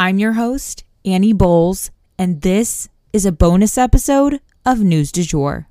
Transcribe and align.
I'm 0.00 0.18
your 0.18 0.32
host, 0.32 0.84
Annie 1.04 1.34
Bowles, 1.34 1.90
and 2.18 2.40
this 2.40 2.88
is 3.12 3.26
a 3.26 3.32
bonus 3.32 3.76
episode 3.76 4.40
of 4.64 4.80
News 4.80 5.12
du 5.12 5.22
Jour. 5.22 5.68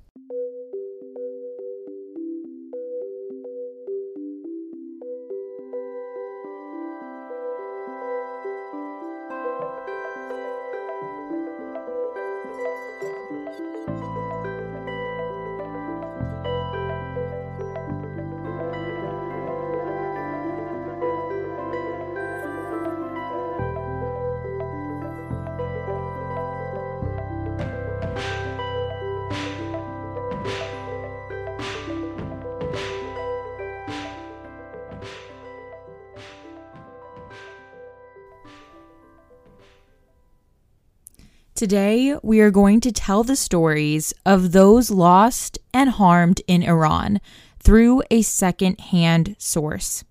Today, 41.59 42.15
we 42.23 42.39
are 42.39 42.51
going 42.51 42.79
to 42.79 42.91
tell 42.93 43.25
the 43.25 43.35
stories 43.35 44.13
of 44.25 44.53
those 44.53 44.89
lost 44.89 45.59
and 45.73 45.89
harmed 45.89 46.41
in 46.47 46.63
Iran 46.63 47.19
through 47.59 48.01
a 48.09 48.21
second 48.21 48.79
hand 48.79 49.35
source. 49.37 50.05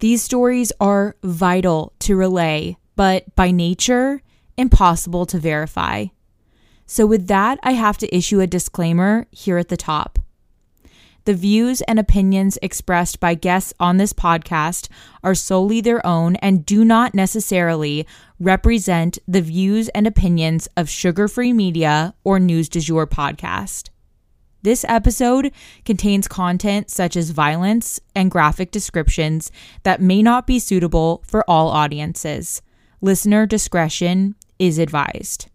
These 0.00 0.24
stories 0.24 0.72
are 0.80 1.14
vital 1.22 1.92
to 2.00 2.16
relay, 2.16 2.78
but 2.96 3.32
by 3.36 3.52
nature, 3.52 4.22
impossible 4.56 5.24
to 5.26 5.38
verify. 5.38 6.06
So, 6.84 7.06
with 7.06 7.28
that, 7.28 7.60
I 7.62 7.74
have 7.74 7.96
to 7.98 8.12
issue 8.12 8.40
a 8.40 8.48
disclaimer 8.48 9.28
here 9.30 9.58
at 9.58 9.68
the 9.68 9.76
top. 9.76 10.18
The 11.26 11.34
views 11.34 11.80
and 11.82 11.98
opinions 11.98 12.56
expressed 12.62 13.18
by 13.18 13.34
guests 13.34 13.74
on 13.80 13.96
this 13.96 14.12
podcast 14.12 14.88
are 15.24 15.34
solely 15.34 15.80
their 15.80 16.06
own 16.06 16.36
and 16.36 16.64
do 16.64 16.84
not 16.84 17.16
necessarily 17.16 18.06
represent 18.38 19.18
the 19.26 19.40
views 19.40 19.88
and 19.88 20.06
opinions 20.06 20.68
of 20.76 20.88
Sugar 20.88 21.26
Free 21.26 21.52
Media 21.52 22.14
or 22.22 22.38
News 22.38 22.68
du 22.68 22.78
Jour 22.78 23.08
podcast. 23.08 23.88
This 24.62 24.84
episode 24.88 25.50
contains 25.84 26.28
content 26.28 26.92
such 26.92 27.16
as 27.16 27.30
violence 27.30 27.98
and 28.14 28.30
graphic 28.30 28.70
descriptions 28.70 29.50
that 29.82 30.00
may 30.00 30.22
not 30.22 30.46
be 30.46 30.60
suitable 30.60 31.24
for 31.26 31.44
all 31.50 31.70
audiences. 31.70 32.62
Listener 33.00 33.46
discretion 33.46 34.36
is 34.60 34.78
advised. 34.78 35.48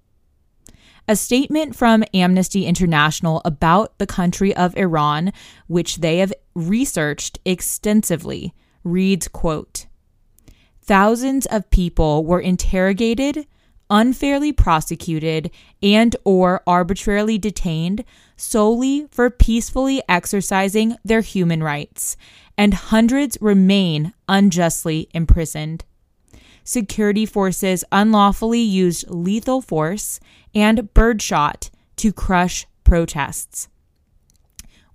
A 1.11 1.15
statement 1.17 1.75
from 1.75 2.05
Amnesty 2.13 2.65
International 2.65 3.41
about 3.43 3.97
the 3.97 4.07
country 4.07 4.55
of 4.55 4.77
Iran, 4.77 5.33
which 5.67 5.97
they 5.97 6.19
have 6.19 6.31
researched 6.55 7.37
extensively, 7.43 8.53
reads 8.85 9.27
quote, 9.27 9.87
Thousands 10.81 11.45
of 11.47 11.69
people 11.69 12.23
were 12.23 12.39
interrogated, 12.39 13.45
unfairly 13.89 14.53
prosecuted, 14.53 15.51
and 15.83 16.15
or 16.23 16.63
arbitrarily 16.65 17.37
detained 17.37 18.05
solely 18.37 19.05
for 19.11 19.29
peacefully 19.29 20.01
exercising 20.07 20.95
their 21.03 21.19
human 21.19 21.61
rights, 21.61 22.15
and 22.57 22.73
hundreds 22.73 23.37
remain 23.41 24.13
unjustly 24.29 25.09
imprisoned 25.13 25.83
security 26.63 27.25
forces 27.25 27.83
unlawfully 27.91 28.61
used 28.61 29.09
lethal 29.09 29.61
force 29.61 30.19
and 30.53 30.93
birdshot 30.93 31.69
to 31.97 32.11
crush 32.11 32.65
protests. 32.83 33.67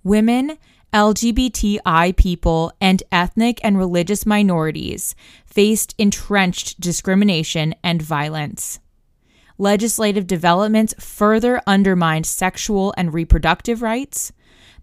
Women, 0.03 0.57
LGBTI 0.93 2.15
people, 2.15 2.71
and 2.79 3.03
ethnic 3.11 3.59
and 3.63 3.77
religious 3.77 4.25
minorities 4.25 5.15
faced 5.45 5.93
entrenched 5.97 6.79
discrimination 6.79 7.75
and 7.83 8.01
violence. 8.01 8.79
Legislative 9.57 10.27
developments 10.27 10.93
further 10.99 11.61
undermined 11.65 12.25
sexual 12.25 12.93
and 12.95 13.13
reproductive 13.13 13.81
rights, 13.81 14.31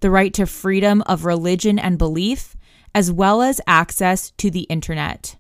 the 0.01 0.11
right 0.11 0.35
to 0.35 0.47
freedom 0.47 1.03
of 1.07 1.25
religion 1.25 1.79
and 1.79 1.97
belief, 1.97 2.57
as 2.95 3.11
well 3.11 3.41
as 3.41 3.61
access 3.67 4.33
to 4.33 4.51
the 4.51 4.63
internet 4.63 5.37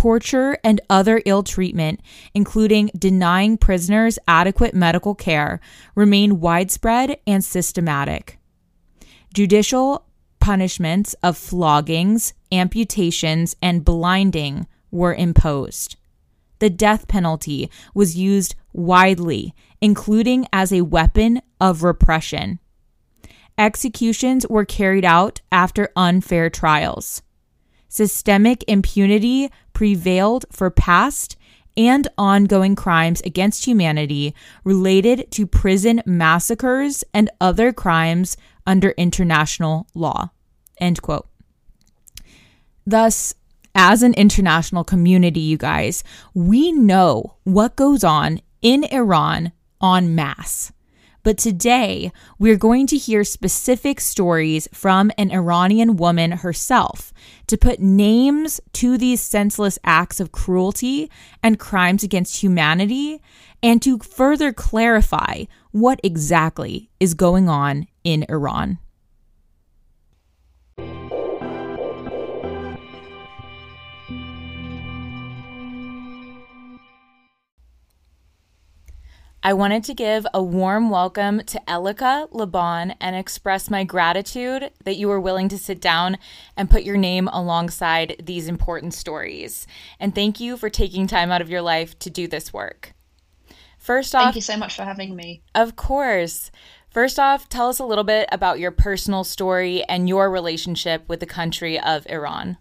torture, 0.00 0.56
and 0.64 0.80
other 0.88 1.20
ill 1.26 1.42
treatment, 1.42 2.00
including 2.32 2.90
denying 2.98 3.58
prisoners 3.58 4.18
adequate 4.26 4.72
medical 4.72 5.14
care, 5.14 5.60
remain 5.94 6.40
widespread 6.40 7.18
and 7.26 7.44
systematic. 7.44 8.38
Judicial 9.34 10.06
punishments 10.38 11.14
of 11.22 11.36
floggings, 11.36 12.32
amputations, 12.50 13.54
and 13.60 13.84
blinding 13.84 14.66
were 14.90 15.12
imposed. 15.12 15.96
The 16.60 16.70
death 16.70 17.06
penalty 17.06 17.70
was 17.92 18.16
used 18.16 18.54
widely, 18.72 19.54
including 19.82 20.46
as 20.50 20.72
a 20.72 20.80
weapon 20.80 21.42
of 21.60 21.82
repression. 21.82 22.58
Executions 23.58 24.46
were 24.48 24.64
carried 24.64 25.04
out 25.04 25.42
after 25.52 25.90
unfair 25.94 26.48
trials. 26.48 27.20
Systemic 27.90 28.62
impunity 28.68 29.50
prevailed 29.72 30.46
for 30.52 30.70
past 30.70 31.36
and 31.76 32.06
ongoing 32.16 32.76
crimes 32.76 33.20
against 33.22 33.66
humanity 33.66 34.32
related 34.62 35.28
to 35.32 35.44
prison 35.44 36.00
massacres 36.06 37.02
and 37.12 37.28
other 37.40 37.72
crimes 37.72 38.36
under 38.64 38.90
international 38.90 39.88
law. 39.92 40.30
End 40.78 41.02
quote. 41.02 41.26
Thus, 42.86 43.34
as 43.74 44.04
an 44.04 44.14
international 44.14 44.84
community, 44.84 45.40
you 45.40 45.56
guys, 45.56 46.04
we 46.32 46.70
know 46.70 47.38
what 47.42 47.74
goes 47.74 48.04
on 48.04 48.40
in 48.62 48.84
Iran 48.84 49.50
en 49.82 50.14
masse. 50.14 50.70
But 51.22 51.36
today, 51.36 52.12
we're 52.38 52.56
going 52.56 52.86
to 52.88 52.96
hear 52.96 53.24
specific 53.24 54.00
stories 54.00 54.68
from 54.72 55.10
an 55.18 55.30
Iranian 55.30 55.96
woman 55.96 56.32
herself 56.32 57.12
to 57.50 57.58
put 57.58 57.80
names 57.80 58.60
to 58.72 58.96
these 58.96 59.20
senseless 59.20 59.78
acts 59.84 60.20
of 60.20 60.32
cruelty 60.32 61.10
and 61.42 61.58
crimes 61.58 62.02
against 62.02 62.42
humanity 62.42 63.20
and 63.62 63.82
to 63.82 63.98
further 63.98 64.52
clarify 64.52 65.44
what 65.72 66.00
exactly 66.02 66.90
is 66.98 67.14
going 67.14 67.48
on 67.48 67.86
in 68.04 68.24
Iran. 68.28 68.78
I 79.42 79.54
wanted 79.54 79.84
to 79.84 79.94
give 79.94 80.26
a 80.34 80.42
warm 80.42 80.90
welcome 80.90 81.42
to 81.44 81.62
Elica 81.66 82.28
Le 82.30 82.46
Bon 82.46 82.90
and 83.00 83.16
express 83.16 83.70
my 83.70 83.84
gratitude 83.84 84.70
that 84.84 84.96
you 84.96 85.08
were 85.08 85.18
willing 85.18 85.48
to 85.48 85.56
sit 85.56 85.80
down 85.80 86.18
and 86.58 86.68
put 86.68 86.82
your 86.82 86.98
name 86.98 87.26
alongside 87.28 88.22
these 88.22 88.48
important 88.48 88.92
stories. 88.92 89.66
And 89.98 90.14
thank 90.14 90.40
you 90.40 90.58
for 90.58 90.68
taking 90.68 91.06
time 91.06 91.30
out 91.30 91.40
of 91.40 91.48
your 91.48 91.62
life 91.62 91.98
to 92.00 92.10
do 92.10 92.28
this 92.28 92.52
work. 92.52 92.92
First 93.78 94.14
off, 94.14 94.24
thank 94.24 94.36
you 94.36 94.42
so 94.42 94.58
much 94.58 94.76
for 94.76 94.82
having 94.82 95.16
me. 95.16 95.40
Of 95.54 95.74
course. 95.74 96.50
First 96.90 97.18
off, 97.18 97.48
tell 97.48 97.70
us 97.70 97.78
a 97.78 97.86
little 97.86 98.04
bit 98.04 98.28
about 98.30 98.58
your 98.58 98.72
personal 98.72 99.24
story 99.24 99.82
and 99.84 100.06
your 100.06 100.30
relationship 100.30 101.08
with 101.08 101.20
the 101.20 101.24
country 101.24 101.80
of 101.80 102.06
Iran. 102.10 102.58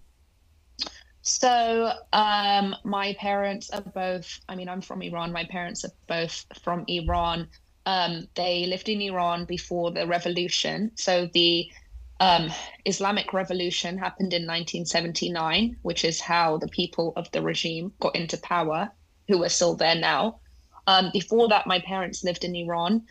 So, 1.21 1.91
um, 2.13 2.75
my 2.83 3.13
parents 3.19 3.69
are 3.69 3.81
both, 3.81 4.39
I 4.47 4.55
mean, 4.55 4.69
I'm 4.69 4.81
from 4.81 5.01
Iran. 5.01 5.31
My 5.31 5.45
parents 5.45 5.83
are 5.83 5.91
both 6.07 6.45
from 6.61 6.85
Iran. 6.87 7.49
Um, 7.85 8.27
they 8.35 8.65
lived 8.65 8.89
in 8.89 9.01
Iran 9.01 9.45
before 9.45 9.91
the 9.91 10.07
revolution. 10.07 10.91
So, 10.95 11.27
the 11.33 11.69
um, 12.19 12.51
Islamic 12.85 13.33
Revolution 13.33 13.97
happened 13.97 14.33
in 14.33 14.43
1979, 14.43 15.77
which 15.81 16.03
is 16.03 16.19
how 16.19 16.57
the 16.57 16.67
people 16.67 17.13
of 17.15 17.31
the 17.31 17.41
regime 17.41 17.93
got 17.99 18.15
into 18.15 18.37
power, 18.37 18.91
who 19.27 19.43
are 19.43 19.49
still 19.49 19.75
there 19.75 19.95
now. 19.95 20.39
Um, 20.87 21.11
before 21.13 21.47
that, 21.49 21.67
my 21.67 21.79
parents 21.79 22.23
lived 22.23 22.43
in 22.43 22.55
Iran. 22.55 23.03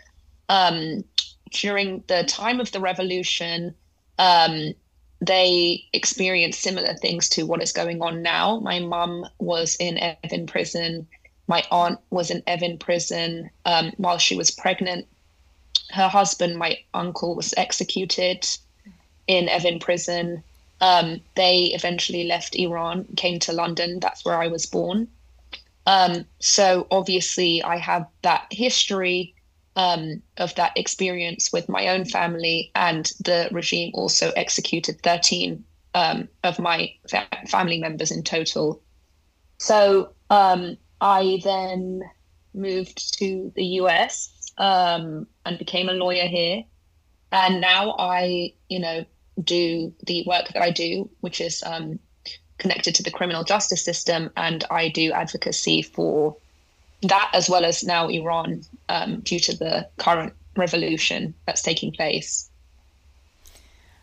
Um, 0.49 1.05
during 1.53 2.05
the 2.09 2.25
time 2.25 2.61
of 2.61 2.71
the 2.73 2.81
revolution, 2.81 3.75
um, 4.19 4.75
they 5.21 5.85
experienced 5.93 6.61
similar 6.61 6.95
things 6.95 7.29
to 7.31 7.45
what 7.45 7.63
is 7.63 7.73
going 7.73 8.03
on 8.03 8.23
now. 8.23 8.61
My 8.61 8.79
mum 8.79 9.27
was 9.39 9.77
in 9.77 9.97
Evin 9.97 10.47
prison. 10.47 11.07
My 11.49 11.65
aunt 11.71 11.99
was 12.11 12.31
in 12.31 12.43
Evin 12.43 12.79
prison 12.79 13.51
um, 13.65 13.93
while 13.97 14.19
she 14.19 14.37
was 14.37 14.51
pregnant. 14.51 15.07
Her 15.91 16.09
husband, 16.09 16.57
my 16.57 16.79
uncle, 16.95 17.35
was 17.35 17.55
executed 17.57 18.47
in 19.27 19.47
Evin 19.47 19.81
prison. 19.81 20.45
Um, 20.81 21.21
they 21.35 21.67
eventually 21.67 22.25
left 22.25 22.55
Iran, 22.55 23.05
came 23.17 23.41
to 23.41 23.53
London. 23.53 23.99
That's 23.99 24.25
where 24.25 24.41
I 24.41 24.47
was 24.47 24.67
born. 24.67 25.09
Um, 25.87 26.27
so 26.39 26.87
obviously, 26.91 27.63
I 27.63 27.79
have 27.79 28.07
that 28.23 28.47
history 28.51 29.35
um, 29.79 30.21
of 30.39 30.53
that 30.57 30.77
experience 30.77 31.53
with 31.53 31.69
my 31.69 31.87
own 31.89 32.05
family, 32.05 32.73
and 32.75 33.13
the 33.21 33.49
regime 33.53 33.93
also 33.95 34.33
executed 34.33 35.01
13 35.03 35.65
um, 35.95 36.29
of 36.43 36.59
my 36.59 36.93
fa- 37.09 37.29
family 37.47 37.79
members 37.79 38.11
in 38.11 38.25
total. 38.25 38.83
So 39.59 40.13
um, 40.31 40.77
I 41.01 41.41
then 41.45 42.03
moved 42.55 43.19
to 43.21 43.53
the 43.55 43.65
US 43.83 44.53
um, 44.59 45.29
and 45.47 45.59
became 45.59 45.89
a 45.89 45.93
lawyer 45.93 46.27
here. 46.27 46.65
And 47.31 47.61
now 47.61 47.95
I, 48.01 48.55
you 48.69 48.81
know, 48.81 49.05
do 49.45 49.95
the 50.05 50.25
work 50.27 50.49
that 50.49 50.61
I 50.61 50.73
do, 50.73 51.09
which 51.21 51.41
is 51.41 51.63
um, 51.65 52.01
connected 52.59 52.97
to 52.97 53.05
the 53.05 53.13
criminal 53.13 53.45
justice 53.45 53.85
system, 53.85 54.31
and 54.37 54.65
I 54.73 54.89
do 54.89 55.13
advocacy 55.13 55.83
for 55.83 56.37
that 57.03 57.31
as 57.33 57.49
well 57.49 57.65
as 57.65 57.85
now 57.85 58.09
Iran 58.09 58.63
um, 58.89 59.21
due 59.21 59.39
to 59.41 59.57
the 59.57 59.89
current 59.99 60.33
revolution 60.57 61.35
that's 61.47 61.63
taking 61.63 61.93
place. 61.93 62.51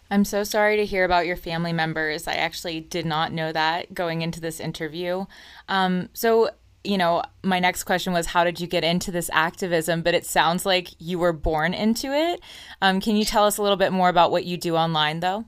I'm 0.10 0.24
so 0.24 0.44
sorry 0.44 0.78
to 0.78 0.86
hear 0.86 1.04
about 1.04 1.26
your 1.26 1.36
family 1.36 1.74
members. 1.74 2.28
I 2.28 2.36
actually 2.36 2.80
did 2.80 3.06
not 3.06 3.34
know 3.34 3.52
that 3.52 3.94
going 3.94 4.22
into 4.22 4.40
this 4.40 4.60
interview. 4.60 5.26
Um, 5.68 6.10
so, 6.14 6.52
you 6.84 6.98
know, 6.98 7.24
my 7.44 7.60
next 7.60 7.84
question 7.84 8.14
was 8.14 8.28
how 8.28 8.44
did 8.44 8.60
you 8.60 8.68
get 8.68 8.84
into 8.84 9.12
this 9.12 9.30
activism? 9.34 10.04
But 10.04 10.14
it 10.14 10.26
sounds 10.26 10.66
like 10.66 10.90
you 11.00 11.18
were 11.18 11.34
born 11.34 11.74
into 11.74 12.14
it. 12.14 12.40
Um, 12.82 13.02
can 13.02 13.16
you 13.16 13.26
tell 13.26 13.46
us 13.46 13.58
a 13.58 13.64
little 13.64 13.78
bit 13.78 13.92
more 13.92 14.10
about 14.10 14.32
what 14.32 14.46
you 14.46 14.58
do 14.58 14.76
online, 14.76 15.22
though? 15.22 15.46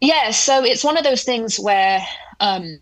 Yeah, 0.00 0.32
so 0.32 0.64
it's 0.64 0.82
one 0.82 0.96
of 0.96 1.04
those 1.04 1.22
things 1.22 1.60
where 1.60 2.04
um, 2.40 2.80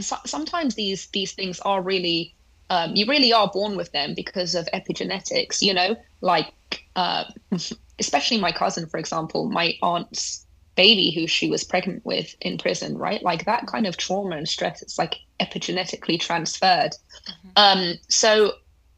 so- 0.00 0.16
sometimes 0.26 0.74
these 0.74 1.06
these 1.08 1.32
things 1.32 1.60
are 1.60 1.82
really 1.82 2.34
um, 2.70 2.94
you 2.94 3.06
really 3.06 3.32
are 3.32 3.50
born 3.52 3.76
with 3.76 3.92
them 3.92 4.14
because 4.14 4.54
of 4.54 4.68
epigenetics. 4.74 5.62
You 5.62 5.74
know, 5.74 5.96
like 6.20 6.52
uh, 6.96 7.24
especially 7.98 8.40
my 8.40 8.52
cousin, 8.52 8.86
for 8.88 8.98
example, 8.98 9.48
my 9.48 9.74
aunt's 9.82 10.44
baby 10.74 11.10
who 11.10 11.26
she 11.26 11.50
was 11.50 11.64
pregnant 11.64 12.06
with 12.06 12.36
in 12.40 12.56
prison, 12.56 12.96
right? 12.96 13.22
Like 13.22 13.46
that 13.46 13.66
kind 13.66 13.86
of 13.86 13.96
trauma 13.96 14.36
and 14.36 14.48
stress, 14.48 14.80
it's 14.80 14.96
like 14.96 15.16
epigenetically 15.40 16.20
transferred. 16.20 16.92
Mm-hmm. 16.92 17.48
Um, 17.56 17.94
so 18.08 18.52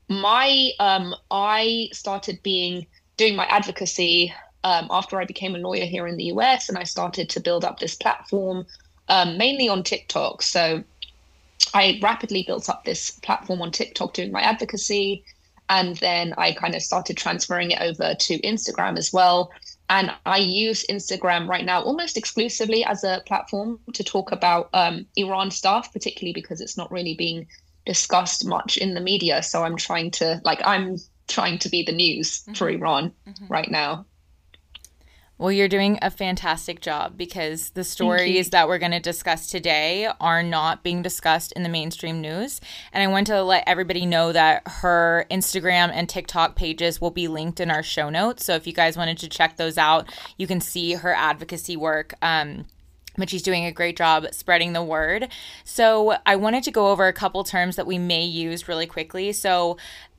my 0.08 0.70
um, 0.79 1.14
I 1.31 1.88
started 1.93 2.43
being 2.43 2.87
doing 3.17 3.35
my 3.35 3.47
advocacy 3.47 4.35
um, 4.62 4.88
after 4.91 5.20
I 5.20 5.25
became 5.25 5.55
a 5.55 5.58
lawyer 5.58 5.87
here 5.87 6.06
in 6.06 6.17
the 6.17 6.25
US, 6.25 6.69
and 6.69 6.76
I 6.76 6.85
started 6.85 7.31
to 7.31 7.41
build 7.41 7.64
up 7.64 7.79
this 7.79 7.94
platform 7.94 8.67
um, 9.10 9.36
mainly 9.36 9.68
on 9.68 9.82
TikTok. 9.82 10.40
So 10.40 10.82
I 11.74 12.00
rapidly 12.02 12.44
built 12.46 12.70
up 12.70 12.84
this 12.84 13.10
platform 13.10 13.60
on 13.60 13.70
TikTok 13.70 14.14
doing 14.14 14.32
my 14.32 14.40
advocacy. 14.40 15.24
And 15.68 15.96
then 15.96 16.34
I 16.38 16.52
kind 16.52 16.74
of 16.74 16.82
started 16.82 17.16
transferring 17.16 17.70
it 17.70 17.80
over 17.80 18.14
to 18.14 18.38
Instagram 18.40 18.96
as 18.96 19.12
well. 19.12 19.52
And 19.88 20.12
I 20.24 20.38
use 20.38 20.84
Instagram 20.88 21.48
right 21.48 21.64
now 21.64 21.82
almost 21.82 22.16
exclusively 22.16 22.84
as 22.84 23.04
a 23.04 23.22
platform 23.26 23.78
to 23.92 24.04
talk 24.04 24.32
about 24.32 24.70
um, 24.72 25.06
Iran 25.16 25.50
stuff, 25.50 25.92
particularly 25.92 26.32
because 26.32 26.60
it's 26.60 26.76
not 26.76 26.90
really 26.90 27.14
being 27.14 27.46
discussed 27.86 28.46
much 28.46 28.76
in 28.76 28.94
the 28.94 29.00
media. 29.00 29.42
So 29.42 29.64
I'm 29.64 29.76
trying 29.76 30.12
to, 30.12 30.40
like, 30.44 30.60
I'm 30.64 30.96
trying 31.26 31.58
to 31.58 31.68
be 31.68 31.82
the 31.82 31.92
news 31.92 32.42
mm-hmm. 32.42 32.54
for 32.54 32.70
Iran 32.70 33.12
mm-hmm. 33.26 33.46
right 33.48 33.70
now. 33.70 34.06
Well, 35.40 35.52
you're 35.52 35.69
doing 35.69 35.98
a 36.02 36.10
fantastic 36.10 36.82
job 36.82 37.16
because 37.16 37.70
the 37.70 37.82
stories 37.82 38.50
that 38.50 38.69
we're 38.69 38.76
going 38.76 38.92
to 38.92 39.00
discuss 39.00 39.46
today 39.46 40.06
are 40.20 40.42
not 40.42 40.82
being 40.82 41.00
discussed 41.00 41.52
in 41.52 41.62
the 41.62 41.70
mainstream 41.70 42.20
news. 42.20 42.60
And 42.92 43.02
I 43.02 43.06
want 43.06 43.26
to 43.28 43.42
let 43.42 43.64
everybody 43.66 44.04
know 44.04 44.32
that 44.32 44.60
her 44.66 45.25
Instagram 45.31 45.92
and 45.94 46.10
TikTok 46.10 46.56
pages 46.56 47.00
will 47.00 47.10
be 47.10 47.26
linked 47.26 47.58
in 47.58 47.70
our 47.70 47.82
show 47.82 48.10
notes. 48.10 48.44
So 48.44 48.54
if 48.54 48.66
you 48.66 48.75
guys 48.75 48.98
wanted 48.98 49.16
to 49.16 49.31
check 49.31 49.56
those 49.56 49.78
out, 49.78 50.12
you 50.37 50.46
can 50.46 50.60
see 50.60 50.92
her 50.92 51.14
advocacy 51.14 51.75
work. 51.75 52.12
Um, 52.20 52.66
but 53.16 53.31
she's 53.31 53.42
doing 53.42 53.64
a 53.64 53.72
great 53.72 53.96
job 53.96 54.26
spreading 54.32 54.72
the 54.72 54.84
word. 54.84 55.28
So, 55.64 56.16
I 56.26 56.37
wanted 56.37 56.62
to 56.64 56.70
go 56.70 56.90
over 56.90 57.06
a 57.06 57.12
couple 57.12 57.42
terms 57.44 57.76
that 57.76 57.87
we 57.87 57.98
may 57.98 58.25
use 58.25 58.69
really 58.69 58.87
quickly. 58.87 59.32
So, 59.32 59.76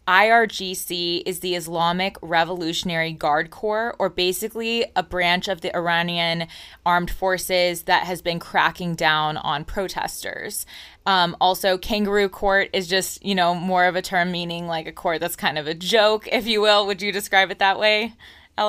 IRGC 0.08 1.24
is 1.26 1.40
the 1.40 1.56
Islamic 1.56 2.18
Revolutionary 2.22 3.14
Guard 3.14 3.52
Corps, 3.52 3.96
or 4.00 4.10
basically 4.10 4.86
a 4.96 5.04
branch 5.04 5.48
of 5.48 5.62
the 5.62 5.76
Iranian 5.76 6.48
armed 6.86 7.12
forces 7.12 7.84
that 7.84 8.04
has 8.04 8.22
been 8.22 8.40
cracking 8.40 8.96
down 8.96 9.38
on 9.38 9.64
protesters. 9.64 10.66
Um, 11.06 11.38
also, 11.40 11.78
kangaroo 11.78 12.30
court 12.30 12.70
is 12.74 12.88
just, 12.88 13.24
you 13.24 13.36
know, 13.36 13.54
more 13.54 13.86
of 13.86 13.96
a 13.96 14.02
term 14.02 14.32
meaning 14.32 14.68
like 14.68 14.88
a 14.88 14.92
court 14.92 15.20
that's 15.20 15.36
kind 15.36 15.58
of 15.58 15.68
a 15.68 15.74
joke, 15.74 16.28
if 16.32 16.48
you 16.48 16.62
will. 16.62 16.86
Would 16.88 17.02
you 17.02 17.12
describe 17.12 17.52
it 17.52 17.60
that 17.60 17.80
way? 17.80 18.14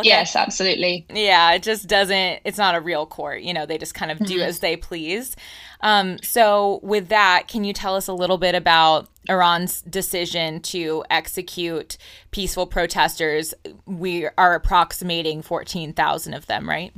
Yes, 0.02 0.37
absolutely. 0.37 1.06
Yeah, 1.12 1.52
it 1.52 1.62
just 1.62 1.87
doesn't, 1.87 2.40
it's 2.44 2.58
not 2.58 2.75
a 2.75 2.81
real 2.81 3.06
court. 3.06 3.43
You 3.43 3.52
know, 3.52 3.67
they 3.67 3.79
just 3.79 3.94
kind 3.94 4.11
of 4.11 4.19
do 4.19 4.37
mm-hmm. 4.37 4.49
as 4.49 4.61
they 4.61 4.76
please. 4.76 5.37
Um, 5.82 6.19
so, 6.23 6.81
with 6.82 7.08
that, 7.08 7.49
can 7.49 7.64
you 7.64 7.73
tell 7.73 7.96
us 7.96 8.06
a 8.06 8.12
little 8.12 8.38
bit 8.38 8.55
about 8.55 9.08
Iran's 9.29 9.82
decision 9.82 10.61
to 10.61 11.05
execute 11.11 11.99
peaceful 12.31 12.67
protesters? 12.67 13.52
We 13.84 14.29
are 14.38 14.55
approximating 14.55 15.43
14,000 15.43 16.35
of 16.35 16.46
them, 16.46 16.69
right? 16.69 16.93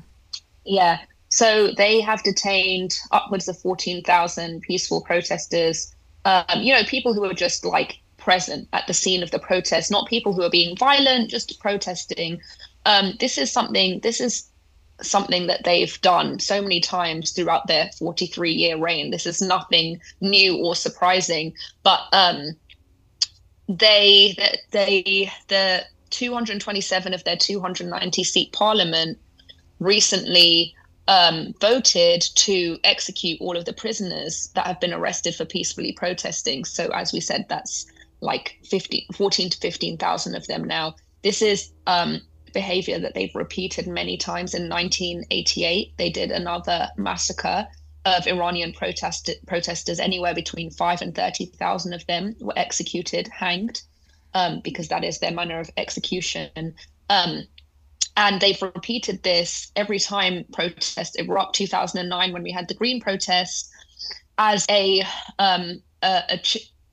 Yeah. 0.64 0.98
So, 1.30 1.72
they 1.72 2.02
have 2.02 2.22
detained 2.22 2.94
upwards 3.10 3.48
of 3.48 3.58
14,000 3.58 4.60
peaceful 4.60 5.00
protesters. 5.00 5.94
Um, 6.26 6.44
you 6.60 6.74
know, 6.74 6.84
people 6.84 7.14
who 7.14 7.24
are 7.24 7.34
just 7.34 7.64
like 7.64 7.98
present 8.18 8.68
at 8.72 8.86
the 8.86 8.94
scene 8.94 9.22
of 9.22 9.30
the 9.30 9.38
protest, 9.38 9.90
not 9.90 10.08
people 10.08 10.32
who 10.32 10.42
are 10.42 10.50
being 10.50 10.76
violent, 10.76 11.30
just 11.30 11.58
protesting. 11.60 12.40
Um, 12.86 13.14
this 13.20 13.38
is 13.38 13.50
something, 13.52 14.00
this 14.00 14.20
is 14.20 14.50
something 15.00 15.46
that 15.46 15.64
they've 15.64 16.00
done 16.02 16.38
so 16.38 16.62
many 16.62 16.80
times 16.80 17.32
throughout 17.32 17.66
their 17.66 17.90
43 17.98 18.52
year 18.52 18.76
reign. 18.78 19.10
This 19.10 19.26
is 19.26 19.40
nothing 19.40 20.00
new 20.20 20.56
or 20.58 20.76
surprising, 20.76 21.54
but 21.82 22.00
um, 22.12 22.56
they, 23.68 24.36
they, 24.70 25.32
the 25.48 25.84
227 26.10 27.12
of 27.12 27.24
their 27.24 27.36
290 27.36 28.24
seat 28.24 28.52
parliament 28.52 29.18
recently 29.80 30.74
um, 31.08 31.54
voted 31.60 32.22
to 32.34 32.78
execute 32.84 33.40
all 33.40 33.56
of 33.56 33.64
the 33.64 33.72
prisoners 33.72 34.50
that 34.54 34.66
have 34.66 34.80
been 34.80 34.92
arrested 34.92 35.34
for 35.34 35.44
peacefully 35.44 35.92
protesting. 35.92 36.64
So, 36.64 36.88
as 36.88 37.12
we 37.12 37.20
said, 37.20 37.46
that's 37.48 37.86
like 38.20 38.58
15, 38.64 39.06
14 39.12 39.50
to 39.50 39.58
15,000 39.58 40.34
of 40.34 40.46
them 40.46 40.64
now. 40.64 40.94
This 41.22 41.42
is 41.42 41.70
um, 41.86 42.20
behavior 42.54 42.98
that 42.98 43.14
they've 43.14 43.34
repeated 43.34 43.86
many 43.86 44.16
times. 44.16 44.54
In 44.54 44.68
1988, 44.68 45.96
they 45.98 46.10
did 46.10 46.30
another 46.30 46.88
massacre 46.96 47.66
of 48.04 48.26
Iranian 48.26 48.72
protest- 48.72 49.30
protesters. 49.46 50.00
Anywhere 50.00 50.34
between 50.34 50.70
five 50.70 51.02
and 51.02 51.14
30,000 51.14 51.92
of 51.92 52.06
them 52.06 52.34
were 52.40 52.58
executed, 52.58 53.28
hanged, 53.28 53.82
um, 54.32 54.60
because 54.60 54.88
that 54.88 55.04
is 55.04 55.18
their 55.18 55.32
manner 55.32 55.60
of 55.60 55.70
execution. 55.76 56.74
Um, 57.10 57.46
and 58.16 58.40
they've 58.40 58.62
repeated 58.62 59.22
this 59.22 59.72
every 59.74 59.98
time 59.98 60.44
protests 60.52 61.16
erupt. 61.16 61.56
2009, 61.56 62.32
when 62.32 62.42
we 62.42 62.52
had 62.52 62.68
the 62.68 62.74
Green 62.74 63.00
protests, 63.00 63.70
as 64.38 64.66
a, 64.70 65.02
um, 65.38 65.82
a, 66.02 66.22
a 66.30 66.38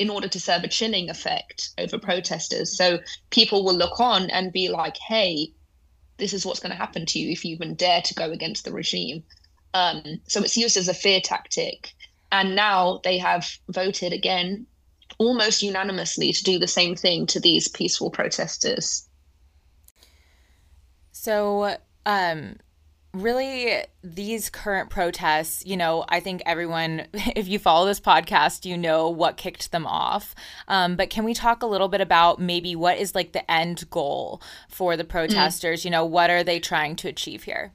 in 0.02 0.10
order 0.10 0.28
to 0.28 0.40
serve 0.40 0.64
a 0.64 0.68
chilling 0.68 1.12
effect 1.12 1.70
over 1.78 2.00
protesters. 2.00 2.76
So 2.76 2.98
people 3.30 3.64
will 3.64 3.76
look 3.76 4.00
on 4.00 4.32
and 4.32 4.52
be 4.52 4.68
like, 4.68 4.98
hey, 4.98 5.54
this 6.18 6.34
is 6.34 6.44
what's 6.44 6.60
going 6.60 6.72
to 6.72 6.78
happen 6.78 7.06
to 7.06 7.20
you 7.20 7.32
if 7.32 7.46
you 7.46 7.54
even 7.54 7.76
dare 7.76 8.02
to 8.02 8.16
go 8.16 8.32
against 8.32 8.66
the 8.66 8.72
regime. 8.72 9.24
Um, 9.76 10.02
so 10.28 10.42
it's 10.42 10.58
used 10.58 10.76
as 10.76 10.88
a 10.88 10.94
fear 10.96 11.22
tactic. 11.22 11.94
And 12.32 12.56
now 12.56 13.00
they 13.04 13.20
have 13.20 13.48
voted 13.70 14.12
again 14.12 14.66
almost 15.20 15.62
unanimously 15.62 16.34
to 16.34 16.44
do 16.44 16.58
the 16.58 16.68
same 16.68 16.96
thing 16.96 17.28
to 17.28 17.40
these 17.40 17.68
peaceful 17.68 18.10
protesters. 18.10 19.08
So, 21.12 21.78
um, 22.08 22.56
really 23.14 23.84
these 24.04 24.50
current 24.50 24.90
protests 24.90 25.66
you 25.66 25.76
know 25.76 26.06
i 26.08 26.20
think 26.20 26.42
everyone 26.46 27.06
if 27.14 27.48
you 27.48 27.60
follow 27.60 27.86
this 27.86 28.00
podcast 28.00 28.64
you 28.66 28.78
know 28.78 29.10
what 29.10 29.36
kicked 29.36 29.72
them 29.72 29.86
off 29.86 30.34
um, 30.70 30.96
but 30.96 31.10
can 31.10 31.26
we 31.26 31.34
talk 31.34 31.62
a 31.62 31.66
little 31.66 31.90
bit 31.90 32.00
about 32.00 32.40
maybe 32.40 32.76
what 32.76 32.98
is 32.98 33.14
like 33.14 33.34
the 33.34 33.52
end 33.52 33.84
goal 33.90 34.42
for 34.70 34.96
the 34.96 35.04
mm. 35.04 35.10
protesters 35.10 35.82
mm. 35.82 35.86
you 35.86 35.92
know 35.92 36.06
what 36.06 36.30
are 36.30 36.44
they 36.44 36.60
trying 36.60 36.96
to 36.96 37.10
achieve 37.10 37.44
here 37.44 37.74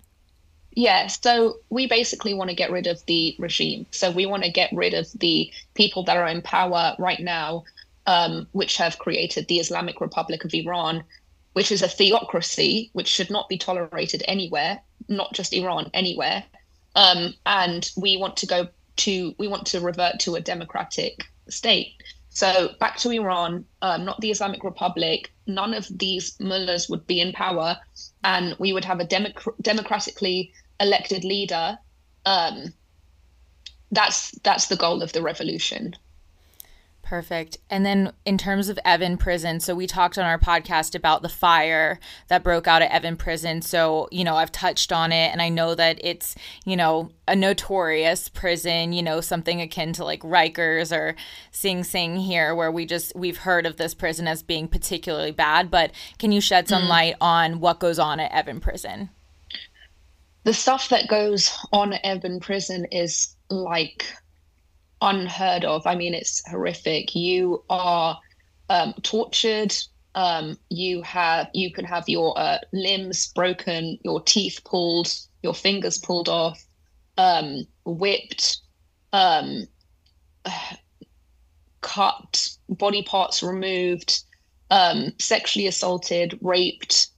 yeah, 0.77 1.07
so 1.07 1.61
we 1.71 1.87
basically 1.87 2.35
want 2.35 2.51
to 2.51 2.55
get 2.57 2.71
rid 2.71 2.87
of 2.87 3.05
the 3.07 3.35
regime. 3.39 3.87
So 3.93 4.11
we 4.11 4.27
want 4.27 4.43
to 4.43 4.51
get 4.51 4.71
rid 4.75 4.93
of 4.93 5.11
the 5.13 5.51
people 5.73 6.05
that 6.05 6.19
are 6.19 6.29
in 6.29 6.43
power 6.43 6.95
right 6.99 7.19
now, 7.19 7.65
um, 8.07 8.47
which 8.53 8.77
have 8.77 8.99
created 8.99 9.49
the 9.49 9.59
Islamic 9.59 10.03
Republic 10.03 10.45
of 10.45 10.53
Iran, 10.53 11.03
which 11.55 11.73
is 11.73 11.81
a 11.81 11.89
theocracy 11.89 12.91
which 12.93 13.09
should 13.09 13.31
not 13.31 13.49
be 13.49 13.57
tolerated 13.57 14.23
anywhere, 14.29 14.83
not 15.09 15.33
just 15.35 15.53
Iran, 15.53 15.91
anywhere. 15.95 16.45
Um, 16.95 17.35
and 17.45 17.91
we 17.97 18.17
want 18.17 18.37
to 18.39 18.47
go 18.47 18.69
to 18.97 19.35
we 19.39 19.49
want 19.49 19.67
to 19.67 19.81
revert 19.81 20.21
to 20.21 20.35
a 20.37 20.41
democratic 20.41 21.25
state. 21.49 21.93
So 22.31 22.75
back 22.81 22.99
to 22.99 23.11
Iran, 23.11 23.65
um, 23.83 24.05
not 24.05 24.21
the 24.21 24.31
Islamic 24.31 24.65
Republic. 24.65 25.33
None 25.47 25.73
of 25.75 25.87
these 25.91 26.39
mullahs 26.41 26.89
would 26.89 27.07
be 27.07 27.21
in 27.21 27.33
power, 27.33 27.79
and 28.25 28.55
we 28.59 28.73
would 28.73 28.85
have 28.85 29.01
a 29.01 29.07
democ- 29.07 29.55
democratically 29.63 30.53
elected 30.81 31.25
leader. 31.25 31.79
Um, 32.25 32.75
that's 33.91 34.33
that's 34.43 34.67
the 34.67 34.77
goal 34.77 35.03
of 35.03 35.13
the 35.13 35.23
revolution. 35.23 35.95
Perfect. 37.07 37.59
And 37.71 37.87
then 37.87 38.13
in 38.25 38.37
terms 38.37 38.69
of 38.69 38.81
Evin 38.85 39.17
Prison, 39.17 39.61
so 39.61 39.77
we 39.77 39.87
talked 39.87 40.19
on 40.19 40.25
our 40.25 40.41
podcast 40.41 40.97
about 40.97 41.23
the 41.23 41.29
fire 41.29 42.01
that 42.27 42.43
broke 42.43 42.67
out 42.67 42.83
at 42.83 42.91
Evin 42.91 43.17
Prison. 43.17 43.63
So, 43.63 44.09
you 44.11 44.25
know, 44.25 44.35
I've 44.35 44.51
touched 44.51 44.91
on 44.91 45.13
it 45.13 45.31
and 45.31 45.41
I 45.41 45.49
know 45.49 45.77
that 45.77 46.01
it's, 46.05 46.35
you 46.65 46.75
know, 46.75 47.13
a 47.29 47.37
notorious 47.37 48.29
prison, 48.29 48.93
you 48.93 49.05
know, 49.05 49.21
something 49.21 49.61
akin 49.61 49.93
to 49.93 50.05
like 50.05 50.21
Rikers 50.23 50.91
or 50.91 51.15
Sing 51.53 51.85
Sing 51.85 52.17
here, 52.17 52.57
where 52.57 52.73
we 52.73 52.85
just, 52.85 53.15
we've 53.15 53.39
heard 53.39 53.67
of 53.67 53.77
this 53.77 53.95
prison 53.95 54.27
as 54.27 54.43
being 54.43 54.67
particularly 54.67 55.31
bad. 55.31 55.71
But 55.71 55.93
can 56.19 56.33
you 56.33 56.41
shed 56.41 56.67
some 56.67 56.83
mm. 56.83 56.89
light 56.89 57.15
on 57.21 57.61
what 57.61 57.79
goes 57.79 58.01
on 58.01 58.19
at 58.19 58.33
Evin 58.33 58.61
Prison? 58.61 59.11
The 60.43 60.53
stuff 60.53 60.89
that 60.89 61.07
goes 61.07 61.57
on 61.73 61.93
at 61.93 62.03
Evin 62.03 62.41
Prison 62.41 62.85
is 62.91 63.37
like 63.49 64.13
unheard 65.01 65.65
of. 65.65 65.87
I 65.87 65.95
mean, 65.95 66.15
it's 66.15 66.47
horrific. 66.49 67.15
You 67.15 67.65
are 67.69 68.19
um, 68.69 68.95
tortured. 69.03 69.75
Um, 70.15 70.59
you 70.71 71.03
have 71.03 71.49
you 71.53 71.71
can 71.71 71.85
have 71.85 72.09
your 72.09 72.39
uh, 72.39 72.59
limbs 72.73 73.33
broken, 73.35 73.99
your 74.03 74.23
teeth 74.23 74.61
pulled, 74.65 75.13
your 75.43 75.55
fingers 75.55 75.99
pulled 75.99 76.29
off, 76.29 76.65
um, 77.19 77.67
whipped, 77.85 78.59
um, 79.13 79.67
cut, 81.83 82.49
body 82.71 83.03
parts 83.03 83.43
removed, 83.43 84.23
um, 84.71 85.13
sexually 85.19 85.67
assaulted, 85.67 86.39
raped, 86.41 87.09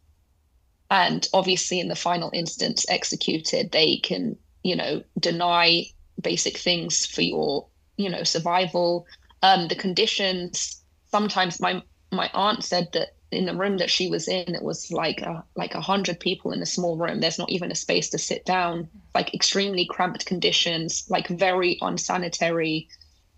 and 0.90 1.28
obviously 1.32 1.78
in 1.78 1.87
the 1.87 1.94
final 1.94 2.30
instance 2.35 2.85
executed. 2.88 3.70
They 3.70 3.99
can 3.99 4.37
you 4.64 4.75
know 4.75 5.04
deny 5.20 5.85
basic 6.20 6.56
things 6.56 7.06
for 7.06 7.22
your 7.22 7.66
you 7.96 8.10
know 8.10 8.22
survival. 8.22 9.06
Um 9.42 9.68
the 9.68 9.76
conditions 9.76 10.82
sometimes 11.10 11.60
my 11.60 11.82
my 12.12 12.30
aunt 12.34 12.64
said 12.64 12.88
that 12.92 13.08
in 13.30 13.44
the 13.44 13.54
room 13.54 13.76
that 13.76 13.90
she 13.90 14.08
was 14.08 14.26
in 14.26 14.54
it 14.54 14.62
was 14.62 14.90
like 14.90 15.20
a, 15.20 15.44
like 15.54 15.75
a 15.75 15.80
hundred 15.80 16.18
people 16.18 16.52
in 16.52 16.62
a 16.62 16.66
small 16.66 16.96
room. 16.96 17.20
There's 17.20 17.38
not 17.38 17.50
even 17.50 17.70
a 17.70 17.75
space 17.75 18.08
to 18.10 18.18
sit 18.18 18.46
down. 18.46 18.88
Like 19.14 19.34
extremely 19.34 19.84
cramped 19.84 20.25
conditions 20.25 21.04
like 21.10 21.28
very 21.28 21.76
unsanitary 21.82 22.88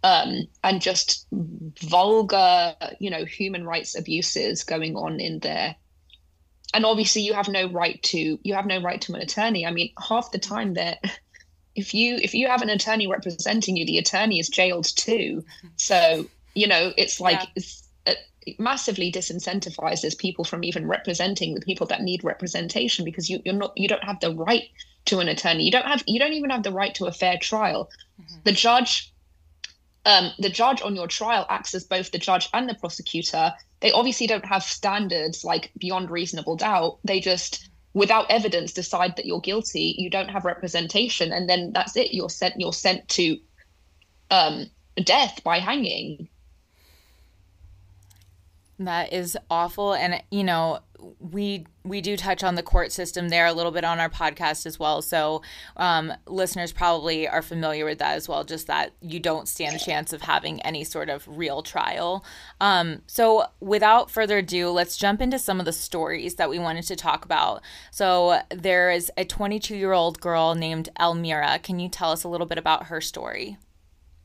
um, 0.03 0.47
and 0.63 0.81
just 0.81 1.27
vulgar 1.31 2.75
you 3.01 3.11
know 3.11 3.25
human 3.25 3.65
rights 3.65 3.99
abuses 3.99 4.63
going 4.65 4.97
on 4.97 5.21
in 5.21 5.41
there. 5.41 5.75
And 6.73 6.87
obviously 6.87 7.23
you 7.23 7.35
have 7.35 7.49
no 7.49 7.69
right 7.71 8.01
to 8.05 8.39
you 8.43 8.55
have 8.55 8.67
no 8.67 8.81
right 8.81 9.01
to 9.03 9.15
an 9.15 9.21
attorney. 9.21 9.67
I 9.67 9.73
mean 9.73 9.93
half 10.09 10.31
the 10.31 10.39
time 10.39 10.75
that 10.75 11.03
if 11.75 11.95
you 11.95 12.17
if 12.17 12.35
you 12.35 12.49
have 12.49 12.63
an 12.63 12.71
attorney 12.71 13.07
representing 13.07 13.77
you, 13.77 13.87
the 13.87 13.99
attorney 13.99 14.39
is 14.39 14.49
jailed 14.49 14.87
too. 14.97 15.45
So 15.77 16.27
you 16.55 16.67
know 16.67 16.93
it's 16.97 17.21
like 17.21 17.41
yeah. 17.41 17.49
it's, 17.57 17.89
it 18.47 18.59
massively 18.59 19.13
disincentivizes 19.13 20.17
people 20.17 20.45
from 20.45 20.65
even 20.65 20.87
representing 20.87 21.55
the 21.55 21.61
people 21.61 21.87
that 21.89 22.03
need 22.03 22.25
representation 22.25 23.05
because 23.05 23.29
you, 23.29 23.41
you're 23.45 23.55
not 23.55 23.73
you 23.77 23.89
don't 23.89 24.05
have 24.05 24.21
the 24.21 24.35
right 24.35 24.65
to 25.07 25.19
an 25.21 25.29
attorney. 25.29 25.65
You 25.65 25.71
don't 25.71 25.87
have 25.87 26.03
you 26.07 26.19
don't 26.19 26.33
even 26.33 26.51
have 26.51 26.63
the 26.63 26.73
right 26.73 26.95
to 26.97 27.07
a 27.07 27.13
fair 27.13 27.39
trial. 27.39 27.91
Mm-hmm. 28.21 28.41
The 28.45 28.53
judge 28.53 29.13
um, 30.07 30.33
the 30.39 30.49
judge 30.49 30.81
on 30.81 30.97
your 30.97 31.07
trial 31.07 31.47
acts 31.51 31.75
as 31.75 31.85
both 31.85 32.11
the 32.11 32.19
judge 32.19 32.49
and 32.55 32.69
the 32.69 32.75
prosecutor. 32.75 33.53
They 33.81 33.93
obviously 33.93 34.27
don't 34.27 34.45
have 34.47 34.63
standards 34.63 35.45
like 35.45 35.71
beyond 35.79 36.11
reasonable 36.11 36.57
doubt. 36.57 36.99
They 37.05 37.21
just 37.21 37.70
without 37.93 38.31
evidence 38.31 38.73
decide 38.73 39.17
that 39.17 39.27
you're 39.27 39.41
guilty 39.41 39.95
you 39.99 40.09
don't 40.09 40.29
have 40.29 40.45
representation 40.45 41.33
and 41.33 41.49
then 41.49 41.73
that's 41.73 41.97
it. 41.97 42.15
You're 42.15 42.31
sent 42.31 42.55
you're 42.59 42.73
sent 42.73 43.09
to 43.11 43.39
um, 44.31 44.71
death 44.97 45.43
by 45.45 45.59
hanging 45.59 46.29
that 48.87 49.13
is 49.13 49.37
awful. 49.51 49.95
And 49.95 50.23
you 50.31 50.45
know 50.45 50.81
we 51.19 51.67
we 51.83 52.01
do 52.01 52.17
touch 52.17 52.45
on 52.45 52.55
the 52.55 52.63
court 52.63 52.93
system 52.93 53.31
there 53.31 53.47
a 53.47 53.53
little 53.53 53.73
bit 53.73 53.85
on 53.85 53.99
our 54.01 54.11
podcast 54.11 54.67
as 54.67 54.79
well. 54.79 55.01
So 55.01 55.43
um, 55.77 56.13
listeners 56.27 56.73
probably 56.73 57.27
are 57.27 57.43
familiar 57.43 57.85
with 57.85 57.99
that 57.99 58.17
as 58.17 58.29
well 58.29 58.45
just 58.45 58.67
that 58.67 58.93
you 59.01 59.19
don't 59.19 59.49
stand 59.49 59.77
a 59.77 59.79
chance 59.79 60.13
of 60.13 60.23
having 60.23 60.61
any 60.61 60.85
sort 60.85 61.09
of 61.09 61.27
real 61.27 61.63
trial. 61.63 62.25
Um, 62.61 63.03
so 63.07 63.47
without 63.61 64.11
further 64.11 64.39
ado 64.39 64.71
let's 64.71 64.97
jump 64.97 65.21
into 65.21 65.39
some 65.39 65.59
of 65.59 65.67
the 65.67 65.73
stories 65.73 66.35
that 66.35 66.51
we 66.51 66.59
wanted 66.59 66.85
to 66.85 66.97
talk 66.97 67.25
about. 67.25 67.63
So 67.91 68.41
there 68.51 68.91
is 68.91 69.11
a 69.17 69.25
22 69.25 69.77
year 69.77 69.93
old 69.93 70.21
girl 70.21 70.55
named 70.55 70.91
elmira. 70.99 71.59
Can 71.63 71.79
you 71.79 71.89
tell 71.89 72.13
us 72.13 72.25
a 72.25 72.29
little 72.29 72.47
bit 72.47 72.59
about 72.59 72.85
her 72.87 73.01
story 73.01 73.57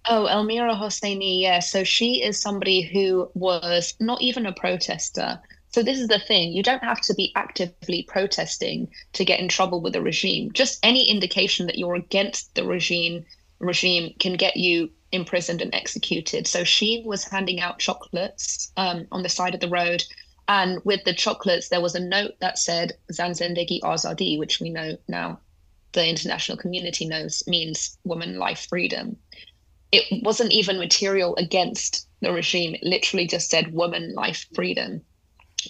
Oh, 0.08 0.28
Elmira 0.28 0.76
Hosseini, 0.76 1.42
yeah. 1.42 1.60
So 1.60 1.84
she 1.84 2.22
is 2.22 2.40
somebody 2.40 2.82
who 2.82 3.30
was 3.34 3.96
not 4.00 4.22
even 4.22 4.46
a 4.46 4.54
protester. 4.54 5.40
So 5.70 5.84
this 5.84 6.00
is 6.00 6.08
the 6.08 6.20
thing. 6.20 6.54
You 6.54 6.64
don't 6.64 6.84
have 6.84 7.02
to 7.02 7.14
be 7.16 7.32
actively 7.36 8.04
protesting 8.04 8.88
to 9.14 9.26
get 9.26 9.40
in 9.40 9.48
trouble 9.48 9.82
with 9.82 9.94
the 9.94 10.02
regime. 10.02 10.52
Just 10.54 10.80
any 10.84 11.10
indication 11.10 11.66
that 11.66 11.78
you're 11.78 11.96
against 11.96 12.54
the 12.56 12.66
regime 12.66 13.26
regime 13.60 14.14
can 14.20 14.34
get 14.34 14.58
you 14.58 14.92
imprisoned 15.12 15.62
and 15.62 15.74
executed. 15.74 16.48
So 16.48 16.64
she 16.64 17.02
was 17.06 17.24
handing 17.24 17.60
out 17.60 17.80
chocolates 17.80 18.72
um, 18.78 19.08
on 19.12 19.24
the 19.24 19.30
side 19.30 19.54
of 19.54 19.60
the 19.60 19.70
road. 19.70 20.04
And 20.48 20.80
with 20.86 21.04
the 21.04 21.14
chocolates, 21.14 21.70
there 21.70 21.82
was 21.82 21.96
a 21.96 22.00
note 22.00 22.34
that 22.40 22.60
said 22.60 22.94
Zan 23.12 23.32
Zendegi 23.32 23.82
Azadi, 23.82 24.38
which 24.38 24.60
we 24.60 24.70
know 24.70 24.98
now 25.08 25.40
the 25.94 26.08
international 26.08 26.58
community 26.58 27.06
knows 27.08 27.44
means 27.48 27.98
woman 28.04 28.38
life 28.38 28.68
freedom. 28.70 29.18
It 29.92 30.24
wasn't 30.24 30.52
even 30.52 30.80
material 30.80 31.36
against 31.38 32.08
the 32.22 32.32
regime. 32.32 32.76
It 32.76 32.84
literally 32.84 33.28
just 33.28 33.50
said 33.50 33.74
woman 33.74 34.14
life 34.14 34.48
freedom 34.54 35.02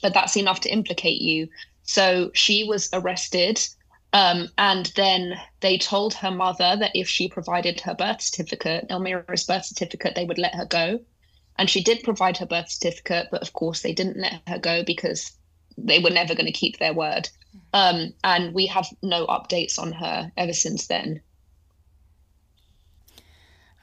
but 0.01 0.13
that's 0.13 0.37
enough 0.37 0.61
to 0.61 0.69
implicate 0.71 1.21
you. 1.21 1.49
So 1.83 2.31
she 2.33 2.63
was 2.63 2.89
arrested. 2.93 3.65
Um, 4.13 4.49
and 4.57 4.91
then 4.95 5.35
they 5.59 5.77
told 5.77 6.13
her 6.15 6.31
mother 6.31 6.77
that 6.79 6.95
if 6.95 7.07
she 7.07 7.27
provided 7.27 7.81
her 7.81 7.93
birth 7.93 8.21
certificate, 8.21 8.85
Elmira's 8.89 9.43
birth 9.43 9.65
certificate, 9.65 10.15
they 10.15 10.25
would 10.25 10.37
let 10.37 10.55
her 10.55 10.65
go. 10.65 10.99
And 11.57 11.69
she 11.69 11.83
did 11.83 12.03
provide 12.03 12.37
her 12.37 12.45
birth 12.45 12.69
certificate, 12.69 13.27
but 13.31 13.41
of 13.41 13.53
course 13.53 13.81
they 13.81 13.93
didn't 13.93 14.17
let 14.17 14.41
her 14.47 14.57
go 14.57 14.83
because 14.83 15.31
they 15.77 15.99
were 15.99 16.09
never 16.09 16.35
going 16.35 16.45
to 16.45 16.51
keep 16.51 16.79
their 16.79 16.93
word. 16.93 17.29
Um, 17.73 18.13
and 18.23 18.53
we 18.53 18.67
have 18.67 18.87
no 19.01 19.27
updates 19.27 19.77
on 19.77 19.91
her 19.91 20.31
ever 20.37 20.53
since 20.53 20.87
then. 20.87 21.21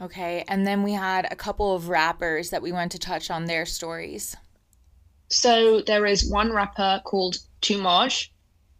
Okay, 0.02 0.44
and 0.48 0.66
then 0.66 0.82
we 0.82 0.94
had 0.94 1.28
a 1.30 1.36
couple 1.36 1.76
of 1.76 1.88
rappers 1.88 2.50
that 2.50 2.60
we 2.60 2.72
want 2.72 2.90
to 2.90 2.98
touch 2.98 3.30
on 3.30 3.44
their 3.44 3.64
stories. 3.64 4.36
So 5.28 5.80
there 5.80 6.06
is 6.06 6.28
one 6.28 6.52
rapper 6.52 7.00
called 7.04 7.36
Toomaj, 7.60 8.28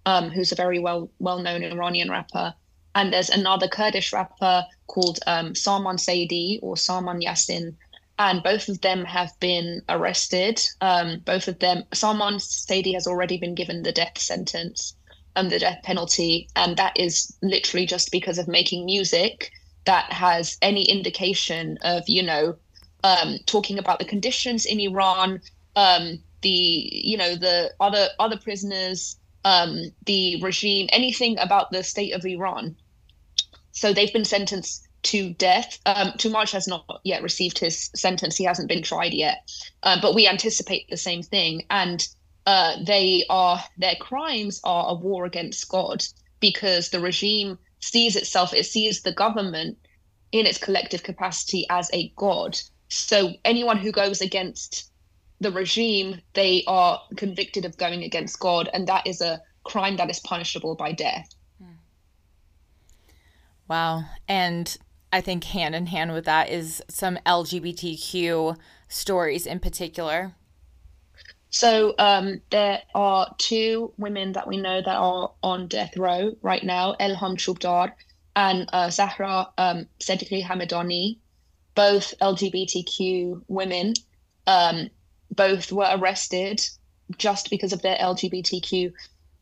um, 0.04 0.30
who's 0.30 0.50
a 0.50 0.56
very 0.56 0.80
well 0.80 1.12
well 1.20 1.38
known 1.38 1.62
Iranian 1.62 2.10
rapper, 2.10 2.54
and 2.96 3.12
there's 3.12 3.30
another 3.30 3.68
Kurdish 3.68 4.12
rapper 4.12 4.66
called 4.88 5.20
um, 5.28 5.54
Salman 5.54 5.96
Saidi 5.96 6.58
or 6.60 6.76
Salman 6.76 7.20
Yasin, 7.20 7.76
and 8.18 8.42
both 8.42 8.68
of 8.68 8.80
them 8.80 9.04
have 9.04 9.30
been 9.38 9.80
arrested. 9.88 10.60
Um, 10.80 11.20
both 11.24 11.46
of 11.46 11.60
them, 11.60 11.84
Salman 11.94 12.34
Saidi 12.38 12.94
has 12.94 13.06
already 13.06 13.38
been 13.38 13.54
given 13.54 13.84
the 13.84 13.92
death 13.92 14.18
sentence, 14.18 14.96
um, 15.36 15.50
the 15.50 15.60
death 15.60 15.84
penalty, 15.84 16.48
and 16.56 16.76
that 16.78 16.98
is 16.98 17.32
literally 17.42 17.86
just 17.86 18.10
because 18.10 18.38
of 18.38 18.48
making 18.48 18.86
music 18.86 19.52
that 19.84 20.12
has 20.12 20.58
any 20.62 20.84
indication 20.84 21.78
of 21.82 22.04
you 22.06 22.22
know 22.22 22.56
um, 23.04 23.38
talking 23.46 23.78
about 23.78 23.98
the 23.98 24.04
conditions 24.04 24.64
in 24.64 24.80
Iran, 24.80 25.40
um, 25.76 26.22
the 26.42 26.48
you 26.48 27.16
know 27.16 27.34
the 27.34 27.72
other 27.80 28.08
other 28.18 28.38
prisoners, 28.38 29.16
um, 29.44 29.92
the 30.06 30.40
regime, 30.42 30.88
anything 30.92 31.38
about 31.38 31.70
the 31.70 31.82
state 31.82 32.12
of 32.12 32.24
Iran. 32.24 32.76
So 33.72 33.92
they've 33.92 34.12
been 34.12 34.24
sentenced 34.24 34.86
to 35.04 35.32
death. 35.34 35.80
Um, 35.86 36.08
Toomaj 36.12 36.52
has 36.52 36.68
not 36.68 37.00
yet 37.04 37.22
received 37.22 37.58
his 37.58 37.90
sentence; 37.94 38.36
he 38.36 38.44
hasn't 38.44 38.68
been 38.68 38.82
tried 38.82 39.14
yet. 39.14 39.50
Uh, 39.82 39.98
but 40.00 40.14
we 40.14 40.28
anticipate 40.28 40.88
the 40.88 40.96
same 40.96 41.22
thing, 41.22 41.64
and 41.70 42.06
uh, 42.46 42.76
they 42.84 43.24
are 43.30 43.62
their 43.78 43.96
crimes 43.96 44.60
are 44.64 44.90
a 44.90 44.94
war 44.94 45.24
against 45.24 45.68
God 45.68 46.04
because 46.40 46.90
the 46.90 47.00
regime 47.00 47.58
sees 47.82 48.16
itself, 48.16 48.54
it 48.54 48.64
sees 48.64 49.02
the 49.02 49.12
government 49.12 49.76
in 50.30 50.46
its 50.46 50.58
collective 50.58 51.02
capacity 51.02 51.66
as 51.68 51.90
a 51.92 52.12
god. 52.16 52.58
So 52.88 53.32
anyone 53.44 53.76
who 53.76 53.92
goes 53.92 54.20
against 54.20 54.90
the 55.40 55.50
regime, 55.50 56.20
they 56.34 56.64
are 56.66 57.00
convicted 57.16 57.64
of 57.64 57.76
going 57.76 58.02
against 58.02 58.38
God, 58.38 58.68
and 58.72 58.86
that 58.86 59.06
is 59.06 59.20
a 59.20 59.42
crime 59.64 59.96
that 59.96 60.08
is 60.08 60.20
punishable 60.20 60.74
by 60.74 60.92
death. 60.92 61.28
Hmm. 61.58 61.72
Wow. 63.68 64.04
And 64.28 64.76
I 65.12 65.20
think 65.20 65.44
hand 65.44 65.74
in 65.74 65.86
hand 65.86 66.12
with 66.12 66.24
that 66.24 66.48
is 66.48 66.82
some 66.88 67.18
LGBTQ 67.26 68.56
stories 68.88 69.46
in 69.46 69.58
particular. 69.58 70.34
So 71.52 71.94
um, 71.98 72.40
there 72.48 72.80
are 72.94 73.34
two 73.36 73.92
women 73.98 74.32
that 74.32 74.48
we 74.48 74.56
know 74.56 74.80
that 74.80 74.96
are 74.96 75.32
on 75.42 75.68
death 75.68 75.98
row 75.98 76.32
right 76.40 76.64
now, 76.64 76.94
Elham 76.98 77.36
Chubdar 77.36 77.92
and 78.34 78.68
uh, 78.72 78.88
Zahra 78.88 79.50
um, 79.58 79.86
Sedghi 80.00 80.42
Hamedani, 80.42 81.18
both 81.74 82.14
LGBTQ 82.22 83.42
women. 83.48 83.92
Um, 84.46 84.88
both 85.30 85.70
were 85.70 85.88
arrested 85.90 86.66
just 87.18 87.50
because 87.50 87.74
of 87.74 87.82
their 87.82 87.96
LGBTQ 87.96 88.92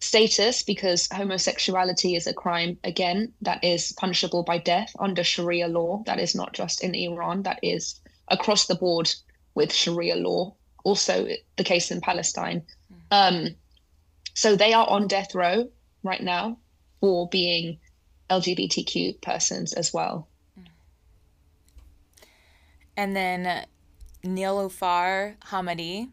status, 0.01 0.65
because 0.65 1.09
homosexuality 1.13 2.17
is 2.17 2.27
a 2.27 2.35
crime, 2.35 2.77
again, 2.83 3.33
that 3.43 3.63
is 3.63 3.93
punishable 3.93 4.43
by 4.43 4.59
death 4.59 4.93
under 4.99 5.23
Sharia 5.23 5.69
law. 5.69 6.03
That 6.07 6.19
is 6.19 6.35
not 6.35 6.55
just 6.55 6.83
in 6.83 6.97
Iran, 6.97 7.45
that 7.45 7.61
is 7.63 8.01
across 8.27 8.67
the 8.67 8.75
board 8.75 9.13
with 9.55 9.73
Sharia 9.73 10.17
law 10.17 10.57
also 10.85 11.29
the 11.57 11.65
case 11.65 11.91
in 11.91 12.01
Palestine. 12.01 12.63
Um, 13.11 13.49
so 14.35 14.57
they 14.57 14.73
are 14.73 14.89
on 14.89 15.09
death 15.09 15.35
row 15.35 15.69
right 16.03 16.23
now 16.23 16.59
for 17.01 17.29
being 17.29 17.79
LGBTQ 18.29 19.21
persons 19.21 19.73
as 19.73 19.93
well. 19.93 20.29
And 22.97 23.17
then 23.17 23.67
Niloufar 24.25 25.37
Hamadi, 25.47 26.11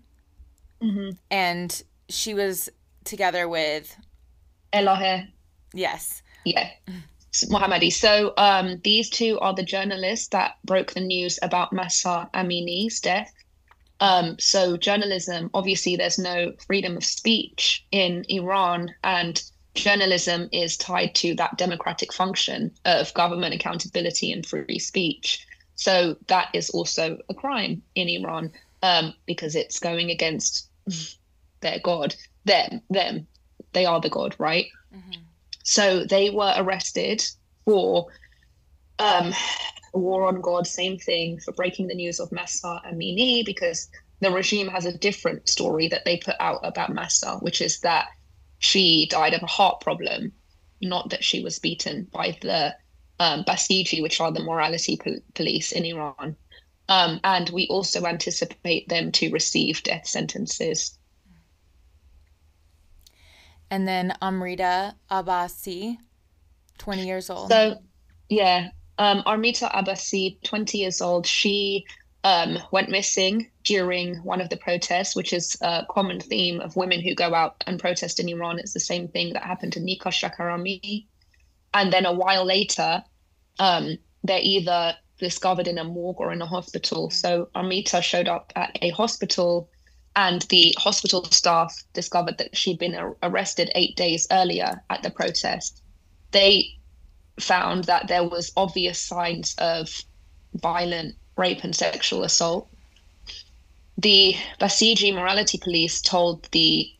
mm-hmm. 0.81 1.09
and 1.29 1.83
she 2.09 2.33
was 2.33 2.69
together 3.03 3.47
with 3.49 3.95
Elahe. 4.73 5.27
Yes. 5.73 6.21
Yeah. 6.45 6.69
Mohammadi. 7.45 7.91
So 7.91 8.33
um, 8.37 8.79
these 8.83 9.09
two 9.09 9.39
are 9.39 9.53
the 9.53 9.63
journalists 9.63 10.29
that 10.29 10.57
broke 10.63 10.93
the 10.93 11.01
news 11.01 11.37
about 11.41 11.73
Mahsa 11.73 12.29
Amini's 12.33 12.99
death. 12.99 13.31
Um, 13.99 14.37
so 14.39 14.77
journalism, 14.77 15.49
obviously, 15.53 15.95
there's 15.95 16.19
no 16.19 16.53
freedom 16.65 16.97
of 16.97 17.03
speech 17.03 17.85
in 17.91 18.25
Iran, 18.29 18.93
and 19.03 19.41
journalism 19.73 20.49
is 20.51 20.77
tied 20.77 21.15
to 21.15 21.35
that 21.35 21.57
democratic 21.57 22.13
function 22.13 22.71
of 22.85 23.13
government 23.13 23.53
accountability 23.53 24.31
and 24.31 24.45
free 24.45 24.79
speech. 24.79 25.45
So 25.75 26.17
that 26.27 26.49
is 26.53 26.69
also 26.71 27.17
a 27.29 27.33
crime 27.33 27.83
in 27.95 28.09
Iran 28.09 28.51
um, 28.81 29.13
because 29.25 29.55
it's 29.55 29.79
going 29.79 30.09
against 30.09 30.67
their 31.61 31.79
god, 31.79 32.15
them, 32.45 32.81
them. 32.89 33.27
They 33.73 33.85
are 33.85 34.01
the 34.01 34.09
god, 34.09 34.35
right? 34.39 34.67
Mm-hmm. 34.95 35.21
So 35.63 36.05
they 36.05 36.29
were 36.29 36.53
arrested 36.57 37.23
for 37.65 38.07
um, 38.99 39.33
war 39.93 40.27
on 40.27 40.41
God, 40.41 40.67
same 40.67 40.97
thing 40.97 41.39
for 41.39 41.51
breaking 41.53 41.87
the 41.87 41.95
news 41.95 42.19
of 42.19 42.31
Mahsa 42.31 42.81
Amini, 42.85 43.45
because 43.45 43.89
the 44.19 44.31
regime 44.31 44.67
has 44.67 44.85
a 44.85 44.97
different 44.97 45.47
story 45.47 45.87
that 45.89 46.05
they 46.05 46.17
put 46.17 46.35
out 46.39 46.61
about 46.63 46.93
Mahsa, 46.93 47.37
which 47.37 47.61
is 47.61 47.79
that 47.81 48.07
she 48.59 49.07
died 49.09 49.33
of 49.33 49.43
a 49.43 49.47
heart 49.47 49.81
problem, 49.81 50.31
not 50.81 51.09
that 51.11 51.23
she 51.23 51.43
was 51.43 51.59
beaten 51.59 52.07
by 52.11 52.37
the 52.41 52.75
um, 53.19 53.43
Basiji, 53.43 54.01
which 54.01 54.19
are 54.19 54.31
the 54.31 54.43
morality 54.43 54.97
pol- 54.97 55.19
police 55.35 55.71
in 55.71 55.85
Iran. 55.85 56.35
Um, 56.89 57.19
and 57.23 57.49
we 57.49 57.67
also 57.67 58.05
anticipate 58.05 58.87
them 58.87 59.11
to 59.13 59.29
receive 59.29 59.83
death 59.83 60.07
sentences. 60.07 60.97
And 63.69 63.87
then 63.87 64.13
Armita 64.21 64.93
Abbasi, 65.11 65.97
20 66.77 67.05
years 67.05 67.29
old. 67.29 67.49
So, 67.49 67.79
yeah, 68.29 68.69
um, 68.97 69.21
Armita 69.23 69.71
Abbasi, 69.71 70.41
20 70.43 70.77
years 70.77 71.01
old, 71.01 71.25
she 71.27 71.85
um, 72.23 72.57
went 72.71 72.89
missing 72.89 73.49
during 73.63 74.15
one 74.17 74.41
of 74.41 74.49
the 74.49 74.57
protests, 74.57 75.15
which 75.15 75.33
is 75.33 75.57
a 75.61 75.85
common 75.89 76.19
theme 76.19 76.59
of 76.59 76.75
women 76.75 77.01
who 77.01 77.13
go 77.15 77.33
out 77.33 77.63
and 77.67 77.79
protest 77.79 78.19
in 78.19 78.27
Iran. 78.29 78.59
It's 78.59 78.73
the 78.73 78.79
same 78.79 79.07
thing 79.07 79.33
that 79.33 79.43
happened 79.43 79.73
to 79.73 79.79
Nika 79.79 80.09
Shakarami. 80.09 81.05
And 81.73 81.93
then 81.93 82.05
a 82.05 82.13
while 82.13 82.45
later, 82.45 83.03
um, 83.59 83.97
they're 84.23 84.41
either 84.41 84.95
discovered 85.19 85.67
in 85.67 85.77
a 85.77 85.83
morgue 85.83 86.19
or 86.19 86.31
in 86.31 86.41
a 86.41 86.45
hospital. 86.45 87.09
So 87.09 87.49
Armita 87.55 88.01
showed 88.01 88.27
up 88.27 88.51
at 88.55 88.77
a 88.81 88.89
hospital, 88.89 89.69
and 90.15 90.41
the 90.43 90.75
hospital 90.77 91.23
staff 91.25 91.83
discovered 91.93 92.39
that 92.39 92.57
she'd 92.57 92.79
been 92.79 92.97
arrested 93.21 93.71
eight 93.75 93.95
days 93.95 94.27
earlier 94.31 94.83
at 94.89 95.03
the 95.03 95.11
protest. 95.11 95.83
They 96.31 96.76
found 97.39 97.85
that 97.85 98.07
there 98.07 98.23
was 98.23 98.51
obvious 98.57 98.99
signs 98.99 99.55
of 99.57 100.03
violent 100.55 101.15
rape 101.35 101.63
and 101.63 101.75
sexual 101.75 102.23
assault. 102.23 102.67
The 103.97 104.35
Basiji 104.59 105.13
morality 105.13 105.57
police 105.57 106.01
told 106.01 106.43
the 106.51 106.91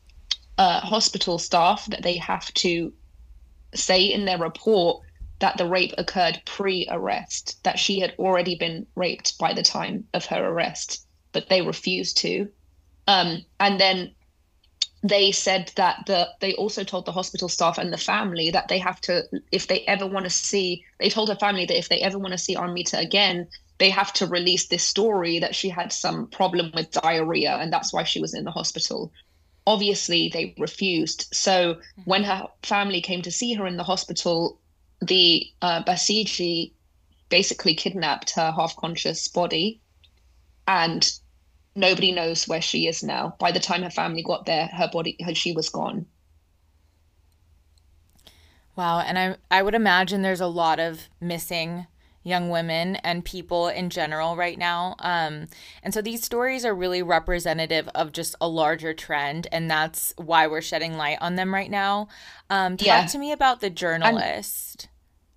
uh, 0.58 0.80
hospital 0.80 1.38
staff 1.38 1.86
that 1.88 2.04
they 2.04 2.18
have 2.18 2.52
to 2.56 2.94
say 3.74 4.04
in 4.04 4.26
their 4.26 4.38
report 4.38 5.04
that 5.40 5.58
the 5.58 5.68
rape 5.68 5.94
occurred 5.98 6.42
pre 6.46 6.88
arrest, 6.90 7.64
that 7.64 7.78
she 7.78 8.00
had 8.00 8.16
already 8.18 8.56
been 8.56 8.88
raped 8.96 9.38
by 9.38 9.54
the 9.54 9.62
time 9.62 10.08
of 10.14 10.26
her 10.26 10.44
arrest, 10.44 11.06
but 11.32 11.50
they 11.50 11.62
refused 11.62 12.18
to. 12.18 12.50
Um, 13.08 13.46
and 13.60 13.80
then 13.80 14.16
they 15.04 15.32
said 15.32 15.72
that 15.76 16.06
the 16.08 16.28
they 16.40 16.54
also 16.56 16.84
told 16.84 17.06
the 17.06 17.12
hospital 17.12 17.50
staff 17.50 17.78
and 17.78 17.94
the 17.94 17.98
family 17.98 18.50
that 18.50 18.68
they 18.68 18.80
have 18.80 19.00
to 19.02 19.24
if 19.52 19.68
they 19.68 19.82
ever 19.82 20.08
want 20.08 20.26
to 20.26 20.30
see 20.30 20.84
they 21.00 21.10
told 21.10 21.30
her 21.30 21.36
family 21.36 21.66
that 21.66 21.78
if 21.78 21.90
they 21.90 22.00
ever 22.02 22.18
want 22.18 22.32
to 22.32 22.38
see 22.38 22.56
Armita 22.56 23.00
again 23.00 23.48
they 23.78 23.90
have 23.90 24.12
to 24.14 24.26
release 24.26 24.68
this 24.68 24.84
story 24.84 25.40
that 25.40 25.56
she 25.56 25.70
had 25.70 25.94
some 25.94 26.28
problem 26.28 26.72
with 26.74 26.92
diarrhea 26.92 27.58
and 27.58 27.72
that's 27.72 27.94
why 27.94 28.04
she 28.04 28.20
was 28.20 28.34
in 28.34 28.44
the 28.44 28.52
hospital. 28.52 29.12
Obviously 29.68 30.30
they 30.34 30.56
refused. 30.58 31.28
So 31.32 31.78
when 32.06 32.24
her 32.24 32.48
family 32.64 33.02
came 33.02 33.22
to 33.22 33.32
see 33.32 33.54
her 33.54 33.68
in 33.68 33.78
the 33.78 33.84
hospital 33.84 34.60
the 35.02 35.46
uh, 35.62 35.84
basiji 35.84 36.72
basically 37.30 37.76
kidnapped 37.76 38.32
her 38.32 38.52
half 38.52 38.76
conscious 38.78 39.28
body 39.28 39.80
and 40.68 41.12
nobody 41.78 42.12
knows 42.12 42.48
where 42.48 42.62
she 42.62 42.88
is 42.88 43.04
now. 43.04 43.36
By 43.40 43.52
the 43.52 43.60
time 43.60 43.84
her 43.84 43.90
family 43.90 44.24
got 44.24 44.46
there, 44.46 44.68
her 44.68 44.90
body, 44.92 45.16
her, 45.24 45.36
she 45.36 45.54
was 45.54 45.70
gone. 45.70 46.08
Wow, 48.76 49.00
and 49.00 49.18
I 49.18 49.38
I 49.50 49.62
would 49.64 49.76
imagine 49.76 50.22
there's 50.22 50.42
a 50.42 50.48
lot 50.48 50.80
of 50.80 51.08
missing 51.22 51.88
young 52.24 52.50
women 52.50 52.98
and 52.98 53.24
people 53.24 53.70
in 53.70 53.90
general 53.90 54.36
right 54.36 54.58
now. 54.58 54.96
Um, 55.00 55.48
and 55.82 55.94
so 55.94 56.02
these 56.02 56.24
stories 56.24 56.66
are 56.66 56.76
really 56.76 57.02
representative 57.02 57.88
of 57.96 58.12
just 58.12 58.36
a 58.42 58.48
larger 58.48 58.94
trend, 58.94 59.48
and 59.52 59.72
that's 59.72 60.14
why 60.18 60.48
we're 60.48 60.62
shedding 60.62 60.98
light 60.98 61.20
on 61.22 61.36
them 61.36 61.54
right 61.54 61.72
now. 61.72 62.10
Um, 62.50 62.76
talk 62.76 62.86
yeah. 62.86 63.06
to 63.06 63.18
me 63.18 63.32
about 63.32 63.62
the 63.62 63.70
journalist. 63.70 64.90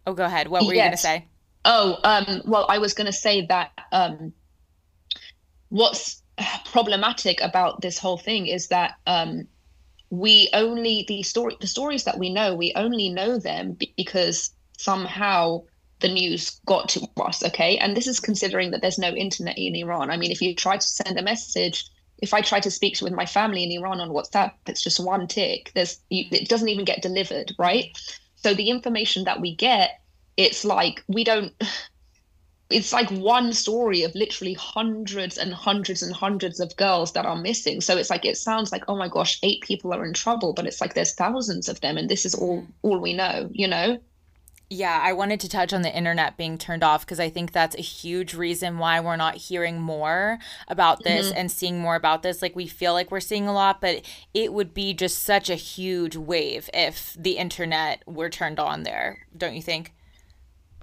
I'm, 0.04 0.12
oh, 0.12 0.14
go 0.16 0.24
ahead. 0.24 0.48
What 0.48 0.66
were 0.66 0.74
yes. 0.74 0.76
you 0.76 0.82
going 0.82 0.92
to 0.92 0.96
say? 0.96 1.28
Oh, 1.64 1.98
um, 2.02 2.42
well, 2.46 2.66
I 2.68 2.78
was 2.78 2.94
going 2.94 3.06
to 3.06 3.12
say 3.12 3.46
that 3.46 3.70
um, 3.92 4.32
what's 5.68 6.22
problematic 6.64 7.40
about 7.40 7.80
this 7.80 7.98
whole 7.98 8.18
thing 8.18 8.46
is 8.46 8.68
that 8.68 8.94
um, 9.06 9.46
we 10.10 10.48
only 10.52 11.04
the 11.08 11.22
story 11.22 11.56
the 11.60 11.66
stories 11.66 12.04
that 12.04 12.18
we 12.18 12.32
know 12.32 12.54
we 12.54 12.72
only 12.74 13.08
know 13.08 13.38
them 13.38 13.76
because 13.96 14.50
somehow 14.76 15.62
the 16.00 16.08
news 16.08 16.60
got 16.66 16.88
to 16.88 17.06
us 17.22 17.44
okay? 17.44 17.76
And 17.78 17.96
this 17.96 18.06
is 18.06 18.18
considering 18.18 18.70
that 18.70 18.80
there's 18.80 18.98
no 18.98 19.14
internet 19.14 19.58
in 19.58 19.76
iran. 19.76 20.10
I 20.10 20.16
mean 20.16 20.32
if 20.32 20.42
you 20.42 20.54
try 20.54 20.76
to 20.76 20.86
send 20.86 21.18
a 21.18 21.22
message 21.22 21.86
if 22.22 22.34
i 22.34 22.40
try 22.42 22.60
to 22.60 22.70
speak 22.70 23.00
with 23.00 23.14
my 23.14 23.24
family 23.24 23.64
in 23.64 23.72
iran 23.72 24.00
on 24.00 24.10
whatsapp 24.10 24.52
it's 24.66 24.82
just 24.82 25.00
one 25.00 25.26
tick. 25.26 25.70
There's 25.74 26.00
it 26.10 26.48
doesn't 26.48 26.68
even 26.68 26.84
get 26.84 27.02
delivered 27.02 27.52
right? 27.58 27.96
So 28.36 28.54
the 28.54 28.70
information 28.70 29.24
that 29.24 29.40
we 29.40 29.54
get 29.54 30.00
it's 30.36 30.64
like 30.64 31.04
we 31.06 31.22
don't 31.22 31.52
it's 32.70 32.92
like 32.92 33.10
one 33.10 33.52
story 33.52 34.04
of 34.04 34.14
literally 34.14 34.54
hundreds 34.54 35.36
and 35.36 35.52
hundreds 35.52 36.02
and 36.02 36.14
hundreds 36.14 36.60
of 36.60 36.74
girls 36.76 37.12
that 37.12 37.26
are 37.26 37.36
missing 37.36 37.80
so 37.80 37.96
it's 37.96 38.10
like 38.10 38.24
it 38.24 38.36
sounds 38.36 38.72
like 38.72 38.84
oh 38.88 38.96
my 38.96 39.08
gosh 39.08 39.38
eight 39.42 39.60
people 39.62 39.92
are 39.92 40.04
in 40.04 40.12
trouble 40.12 40.52
but 40.52 40.66
it's 40.66 40.80
like 40.80 40.94
there's 40.94 41.14
thousands 41.14 41.68
of 41.68 41.80
them 41.80 41.96
and 41.98 42.08
this 42.08 42.24
is 42.24 42.34
all 42.34 42.64
all 42.82 42.98
we 42.98 43.12
know 43.12 43.48
you 43.52 43.66
know 43.66 43.98
yeah, 44.72 45.00
I 45.02 45.14
wanted 45.14 45.40
to 45.40 45.48
touch 45.48 45.72
on 45.72 45.82
the 45.82 45.92
internet 45.92 46.36
being 46.36 46.56
turned 46.56 46.84
off 46.84 47.04
because 47.04 47.18
I 47.18 47.28
think 47.28 47.50
that's 47.50 47.74
a 47.74 47.80
huge 47.82 48.34
reason 48.34 48.78
why 48.78 49.00
we're 49.00 49.16
not 49.16 49.34
hearing 49.34 49.80
more 49.80 50.38
about 50.68 51.02
this 51.02 51.28
mm-hmm. 51.28 51.38
and 51.38 51.50
seeing 51.50 51.80
more 51.80 51.96
about 51.96 52.22
this. 52.22 52.40
Like, 52.40 52.54
we 52.54 52.68
feel 52.68 52.92
like 52.92 53.10
we're 53.10 53.18
seeing 53.18 53.48
a 53.48 53.52
lot, 53.52 53.80
but 53.80 54.02
it 54.32 54.52
would 54.52 54.72
be 54.72 54.94
just 54.94 55.24
such 55.24 55.50
a 55.50 55.56
huge 55.56 56.14
wave 56.14 56.70
if 56.72 57.16
the 57.18 57.36
internet 57.36 58.04
were 58.06 58.30
turned 58.30 58.60
on 58.60 58.84
there, 58.84 59.26
don't 59.36 59.56
you 59.56 59.62
think? 59.62 59.92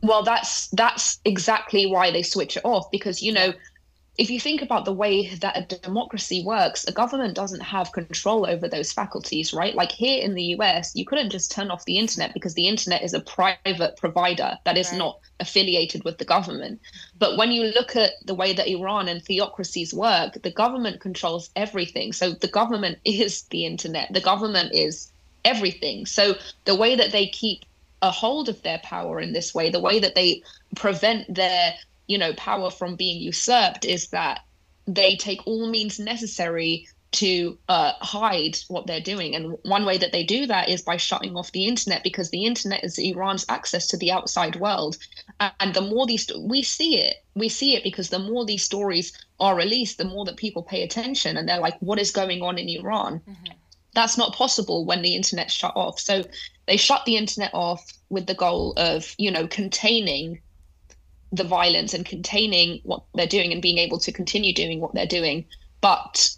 Well 0.01 0.23
that's 0.23 0.67
that's 0.69 1.19
exactly 1.25 1.85
why 1.85 2.11
they 2.11 2.23
switch 2.23 2.57
it 2.57 2.65
off 2.65 2.89
because 2.91 3.21
you 3.21 3.31
know 3.31 3.53
if 4.17 4.31
you 4.31 4.39
think 4.39 4.61
about 4.61 4.85
the 4.85 4.93
way 4.93 5.27
that 5.35 5.57
a 5.57 5.77
democracy 5.77 6.43
works, 6.43 6.85
a 6.87 6.91
government 6.91 7.35
doesn't 7.35 7.61
have 7.61 7.91
control 7.91 8.47
over 8.47 8.67
those 8.67 8.91
faculties, 8.91 9.53
right? 9.53 9.75
Like 9.75 9.91
here 9.91 10.23
in 10.23 10.33
the 10.33 10.55
US, 10.55 10.95
you 10.95 11.05
couldn't 11.05 11.29
just 11.29 11.51
turn 11.51 11.69
off 11.69 11.85
the 11.85 11.99
internet 11.99 12.33
because 12.33 12.55
the 12.55 12.67
internet 12.67 13.03
is 13.03 13.13
a 13.13 13.19
private 13.19 13.95
provider 13.97 14.57
that 14.65 14.77
is 14.77 14.89
right. 14.89 14.97
not 14.97 15.19
affiliated 15.39 16.03
with 16.03 16.17
the 16.17 16.25
government. 16.25 16.81
But 17.19 17.37
when 17.37 17.51
you 17.51 17.65
look 17.65 17.95
at 17.95 18.13
the 18.25 18.33
way 18.33 18.53
that 18.53 18.67
Iran 18.67 19.07
and 19.07 19.23
theocracies 19.23 19.93
work, 19.93 20.41
the 20.41 20.51
government 20.51 20.99
controls 20.99 21.51
everything. 21.55 22.11
So 22.11 22.31
the 22.31 22.47
government 22.47 22.97
is 23.05 23.43
the 23.43 23.65
internet, 23.65 24.11
the 24.13 24.21
government 24.21 24.73
is 24.73 25.11
everything. 25.45 26.07
So 26.07 26.35
the 26.65 26.75
way 26.75 26.95
that 26.95 27.11
they 27.11 27.27
keep 27.27 27.65
a 28.01 28.11
hold 28.11 28.49
of 28.49 28.61
their 28.61 28.79
power 28.79 29.19
in 29.19 29.33
this 29.33 29.53
way, 29.53 29.69
the 29.69 29.79
way 29.79 29.99
that 29.99 30.15
they 30.15 30.43
prevent 30.75 31.33
their 31.33 31.73
you 32.07 32.17
know 32.17 32.33
power 32.33 32.69
from 32.69 32.95
being 32.95 33.21
usurped 33.21 33.85
is 33.85 34.09
that 34.09 34.41
they 34.87 35.15
take 35.15 35.45
all 35.45 35.69
means 35.69 35.99
necessary 35.99 36.87
to 37.11 37.57
uh, 37.69 37.93
hide 37.99 38.57
what 38.67 38.85
they're 38.85 38.99
doing. 38.99 39.35
And 39.35 39.57
one 39.63 39.85
way 39.85 39.97
that 39.97 40.11
they 40.11 40.23
do 40.23 40.45
that 40.47 40.69
is 40.69 40.81
by 40.81 40.97
shutting 40.97 41.35
off 41.35 41.51
the 41.51 41.65
internet 41.65 42.03
because 42.03 42.29
the 42.29 42.45
internet 42.45 42.83
is 42.83 42.99
Iran's 42.99 43.45
access 43.49 43.87
to 43.87 43.97
the 43.97 44.11
outside 44.11 44.57
world. 44.57 44.97
And 45.39 45.73
the 45.73 45.81
more 45.81 46.05
these, 46.05 46.29
we 46.37 46.63
see 46.63 46.99
it, 46.99 47.23
we 47.33 47.49
see 47.49 47.75
it 47.75 47.83
because 47.83 48.09
the 48.09 48.19
more 48.19 48.45
these 48.45 48.63
stories 48.63 49.13
are 49.39 49.55
released, 49.55 49.97
the 49.97 50.05
more 50.05 50.25
that 50.25 50.37
people 50.37 50.63
pay 50.63 50.83
attention 50.83 51.37
and 51.37 51.47
they're 51.47 51.59
like, 51.59 51.77
what 51.79 51.99
is 51.99 52.11
going 52.11 52.41
on 52.41 52.57
in 52.57 52.69
Iran? 52.69 53.21
Mm-hmm. 53.27 53.53
That's 53.97 54.15
not 54.15 54.35
possible 54.35 54.85
when 54.85 55.01
the 55.01 55.15
internet's 55.15 55.55
shut 55.55 55.75
off. 55.75 55.99
So 55.99 56.23
they 56.67 56.77
shut 56.77 57.03
the 57.05 57.17
internet 57.17 57.49
off 57.51 57.83
with 58.09 58.27
the 58.27 58.35
goal 58.35 58.73
of, 58.77 59.15
you 59.17 59.31
know, 59.31 59.47
containing 59.47 60.39
the 61.31 61.43
violence 61.43 61.95
and 61.95 62.05
containing 62.05 62.79
what 62.83 63.01
they're 63.15 63.25
doing 63.25 63.51
and 63.51 63.59
being 63.59 63.79
able 63.79 63.97
to 64.01 64.11
continue 64.11 64.53
doing 64.53 64.79
what 64.79 64.93
they're 64.93 65.07
doing. 65.07 65.45
But 65.81 66.29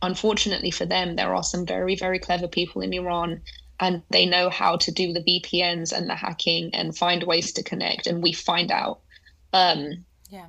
unfortunately 0.00 0.70
for 0.70 0.86
them, 0.86 1.16
there 1.16 1.34
are 1.34 1.42
some 1.42 1.66
very, 1.66 1.96
very 1.96 2.20
clever 2.20 2.46
people 2.46 2.82
in 2.82 2.92
Iran 2.92 3.40
and 3.80 4.00
they 4.10 4.24
know 4.24 4.48
how 4.48 4.76
to 4.76 4.92
do 4.92 5.12
the 5.12 5.24
VPNs 5.24 5.90
and 5.92 6.08
the 6.08 6.14
hacking 6.14 6.72
and 6.72 6.96
find 6.96 7.24
ways 7.24 7.52
to 7.54 7.64
connect. 7.64 8.06
And 8.06 8.22
we 8.22 8.32
find 8.32 8.70
out. 8.70 9.00
Um, 9.52 10.04
yeah. 10.30 10.46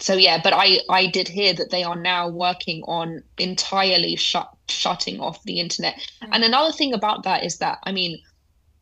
So 0.00 0.16
yeah, 0.16 0.38
but 0.42 0.52
I 0.52 0.80
I 0.90 1.06
did 1.06 1.28
hear 1.28 1.54
that 1.54 1.70
they 1.70 1.82
are 1.82 1.96
now 1.96 2.28
working 2.28 2.82
on 2.82 3.22
entirely 3.38 4.16
shut 4.16 4.52
shutting 4.68 5.20
off 5.20 5.42
the 5.44 5.60
internet. 5.60 5.94
Mm. 6.22 6.28
And 6.32 6.44
another 6.44 6.72
thing 6.72 6.92
about 6.92 7.22
that 7.24 7.44
is 7.44 7.58
that 7.58 7.78
I 7.84 7.92
mean, 7.92 8.18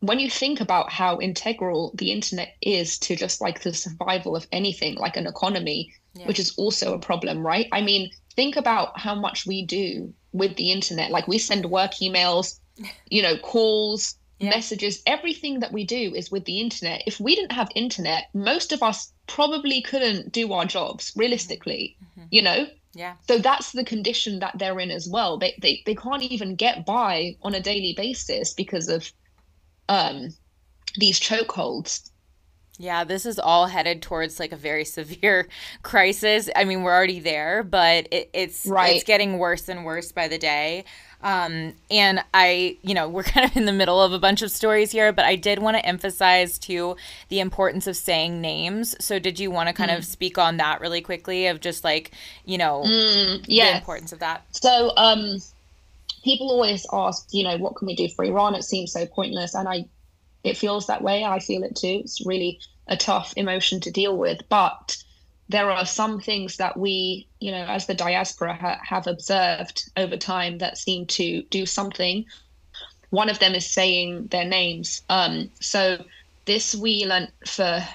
when 0.06 0.18
you 0.18 0.28
think 0.28 0.60
about 0.60 0.92
how 0.92 1.18
integral 1.18 1.92
the 1.94 2.12
internet 2.12 2.56
is 2.60 2.98
to 2.98 3.16
just 3.16 3.40
like 3.40 3.62
the 3.62 3.72
survival 3.72 4.36
of 4.36 4.46
anything 4.52 4.96
like 4.96 5.16
an 5.16 5.26
economy 5.26 5.92
yeah. 6.14 6.26
which 6.26 6.38
is 6.38 6.54
also 6.56 6.94
a 6.94 6.98
problem 6.98 7.46
right 7.46 7.68
i 7.72 7.80
mean 7.80 8.10
think 8.36 8.56
about 8.56 8.98
how 8.98 9.14
much 9.14 9.46
we 9.46 9.64
do 9.64 10.12
with 10.32 10.56
the 10.56 10.72
internet 10.72 11.10
like 11.10 11.28
we 11.28 11.38
send 11.38 11.66
work 11.66 11.92
emails 12.02 12.60
you 13.10 13.22
know 13.22 13.36
calls 13.38 14.16
yeah. 14.40 14.50
messages 14.50 15.02
everything 15.06 15.60
that 15.60 15.72
we 15.72 15.84
do 15.84 16.12
is 16.14 16.30
with 16.30 16.44
the 16.44 16.60
internet 16.60 17.02
if 17.06 17.20
we 17.20 17.34
didn't 17.34 17.52
have 17.52 17.68
internet 17.74 18.28
most 18.34 18.72
of 18.72 18.82
us 18.82 19.12
probably 19.26 19.80
couldn't 19.80 20.32
do 20.32 20.52
our 20.52 20.66
jobs 20.66 21.12
realistically 21.16 21.96
mm-hmm. 22.02 22.26
you 22.30 22.42
know 22.42 22.66
yeah 22.94 23.14
so 23.28 23.38
that's 23.38 23.72
the 23.72 23.85
condition 23.85 24.38
that 24.38 24.57
they're 24.59 24.80
in 24.80 24.90
as 24.90 25.09
well 25.09 25.38
they, 25.38 25.59
they 25.61 25.83
they 25.87 25.94
can't 25.94 26.22
even 26.22 26.54
get 26.54 26.87
by 26.87 27.37
on 27.42 27.54
a 27.54 27.61
daily 27.61 27.94
basis 27.96 28.52
because 28.52 28.88
of 28.88 29.11
um, 29.88 30.35
these 30.96 31.20
chokeholds. 31.20 32.11
Yeah, 32.76 33.04
this 33.04 33.24
is 33.24 33.38
all 33.38 33.66
headed 33.66 34.02
towards 34.02 34.40
like 34.40 34.52
a 34.52 34.57
very 34.57 34.85
severe 34.85 35.48
crisis. 35.83 36.48
I 36.57 36.64
mean, 36.64 36.83
we're 36.83 36.94
already 36.94 37.20
there, 37.20 37.62
but 37.62 38.09
it, 38.11 38.30
it's 38.33 38.66
right. 38.66 38.96
it's 38.96 39.04
getting 39.04 39.38
worse 39.38 39.68
and 39.68 39.85
worse 39.85 40.12
by 40.12 40.28
the 40.28 40.38
day. 40.38 40.85
Um, 41.24 41.72
and 41.90 42.22
I, 42.34 42.76
you 42.82 42.94
know, 42.94 43.08
we're 43.08 43.22
kind 43.24 43.50
of 43.50 43.56
in 43.56 43.64
the 43.64 43.72
middle 43.72 44.00
of 44.00 44.12
a 44.12 44.18
bunch 44.18 44.42
of 44.42 44.50
stories 44.50 44.92
here, 44.92 45.12
but 45.12 45.24
I 45.24 45.34
did 45.34 45.58
want 45.58 45.76
to 45.76 45.84
emphasize 45.84 46.58
too 46.58 46.96
the 47.30 47.40
importance 47.40 47.87
of 47.87 47.96
saying 47.96 48.40
names. 48.40 48.94
So, 49.04 49.18
did 49.18 49.40
you 49.40 49.50
want 49.50 49.68
to 49.68 49.72
kind 49.72 49.90
mm. 49.90 49.98
of 49.98 50.04
speak 50.04 50.38
on 50.38 50.58
that 50.58 50.80
really 50.80 51.00
quickly 51.00 51.46
of 51.46 51.60
just 51.60 51.82
like, 51.82 52.12
you 52.44 52.58
know, 52.58 52.84
mm, 52.87 53.42
yeah. 53.48 53.72
the 53.72 53.76
importance 53.78 54.12
of 54.12 54.18
that? 54.20 54.44
So, 54.50 54.92
um, 54.96 55.38
people 56.22 56.50
always 56.50 56.87
ask, 56.92 57.26
you 57.32 57.42
know, 57.42 57.56
what 57.56 57.74
can 57.76 57.87
we 57.87 57.96
do 57.96 58.08
for 58.08 58.24
Iran? 58.24 58.54
It 58.54 58.62
seems 58.62 58.92
so 58.92 59.06
pointless, 59.06 59.54
and 59.54 59.66
I, 59.66 59.87
it 60.44 60.58
feels 60.58 60.87
that 60.88 61.02
way. 61.02 61.24
I 61.24 61.38
feel 61.38 61.64
it 61.64 61.74
too. 61.74 62.02
It's 62.04 62.24
really 62.26 62.60
a 62.87 62.98
tough 62.98 63.32
emotion 63.38 63.80
to 63.80 63.90
deal 63.90 64.16
with, 64.16 64.46
but 64.50 65.02
there 65.48 65.70
are 65.70 65.87
some 65.87 66.20
things 66.20 66.57
that 66.57 66.76
we, 66.76 67.28
you 67.40 67.50
know, 67.50 67.64
as 67.64 67.87
the 67.87 67.94
diaspora 67.94 68.54
ha- 68.54 68.80
have 68.83 69.07
observed 69.07 69.90
over 69.96 70.16
time 70.16 70.59
that 70.59 70.78
seem 70.78 71.07
to 71.07 71.42
do 71.44 71.66
something. 71.66 72.24
One 73.11 73.28
of 73.28 73.38
them 73.38 73.54
is 73.54 73.70
saying 73.70 74.28
their 74.28 74.44
names. 74.44 75.02
Um, 75.09 75.50
so 75.61 76.04
this 76.46 76.74
we 76.74 77.04
learned 77.07 77.33
for 77.46 77.87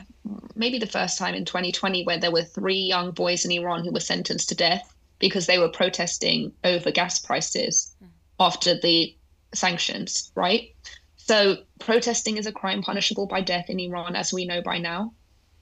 maybe 0.56 0.80
the 0.80 0.88
first 0.88 1.18
time 1.18 1.34
in 1.34 1.46
2020 1.46 2.04
where 2.04 2.20
there 2.20 2.32
were 2.32 2.44
three 2.44 2.80
young 2.80 3.12
boys 3.12 3.46
in 3.46 3.52
Iran 3.52 3.84
who 3.84 3.92
were 3.92 4.00
sentenced 4.00 4.50
to 4.50 4.56
death 4.56 4.94
because 5.18 5.48
they 5.48 5.60
were 5.60 5.70
protesting 5.70 6.52
over 6.64 6.92
gas 6.92 7.20
prices. 7.20 7.96
Mm 8.04 8.10
after 8.40 8.80
the 8.80 9.16
sanctions, 9.54 10.32
right? 10.36 10.74
So 11.18 11.58
protesting 11.80 12.38
is 12.38 12.48
a 12.48 12.52
crime 12.52 12.82
punishable 12.82 13.28
by 13.28 13.42
death 13.42 13.70
in 13.70 13.80
Iran, 13.80 14.16
as 14.16 14.34
we 14.34 14.46
know 14.46 14.62
by 14.62 14.80
now. 14.80 15.14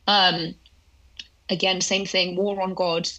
Um, 0.05 0.55
again, 1.49 1.81
same 1.81 2.05
thing, 2.05 2.35
war 2.35 2.61
on 2.61 2.73
God. 2.73 3.09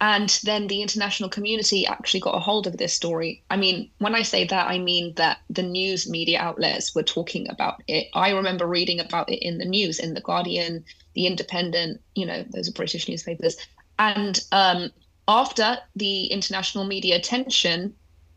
And 0.00 0.28
then 0.42 0.66
the 0.66 0.82
international 0.82 1.28
community 1.28 1.86
actually 1.86 2.20
got 2.20 2.34
a 2.34 2.40
hold 2.40 2.66
of 2.66 2.76
this 2.76 2.92
story. 2.92 3.44
I 3.50 3.56
mean, 3.56 3.88
when 3.98 4.16
I 4.16 4.22
say 4.22 4.44
that, 4.44 4.66
I 4.68 4.78
mean 4.78 5.14
that 5.14 5.38
the 5.48 5.62
news 5.62 6.08
media 6.08 6.40
outlets 6.40 6.92
were 6.92 7.04
talking 7.04 7.48
about 7.48 7.82
it. 7.86 8.08
I 8.12 8.30
remember 8.30 8.66
reading 8.66 8.98
about 8.98 9.30
it 9.30 9.46
in 9.46 9.58
the 9.58 9.64
news, 9.64 10.00
in 10.00 10.14
The 10.14 10.20
Guardian, 10.20 10.84
The 11.14 11.26
Independent, 11.26 12.00
you 12.16 12.26
know, 12.26 12.44
those 12.50 12.68
are 12.68 12.72
British 12.72 13.08
newspapers. 13.08 13.56
And 13.96 14.40
um, 14.50 14.90
after 15.28 15.78
the 15.94 16.26
international 16.26 16.84
media 16.84 17.14
attention, 17.14 17.94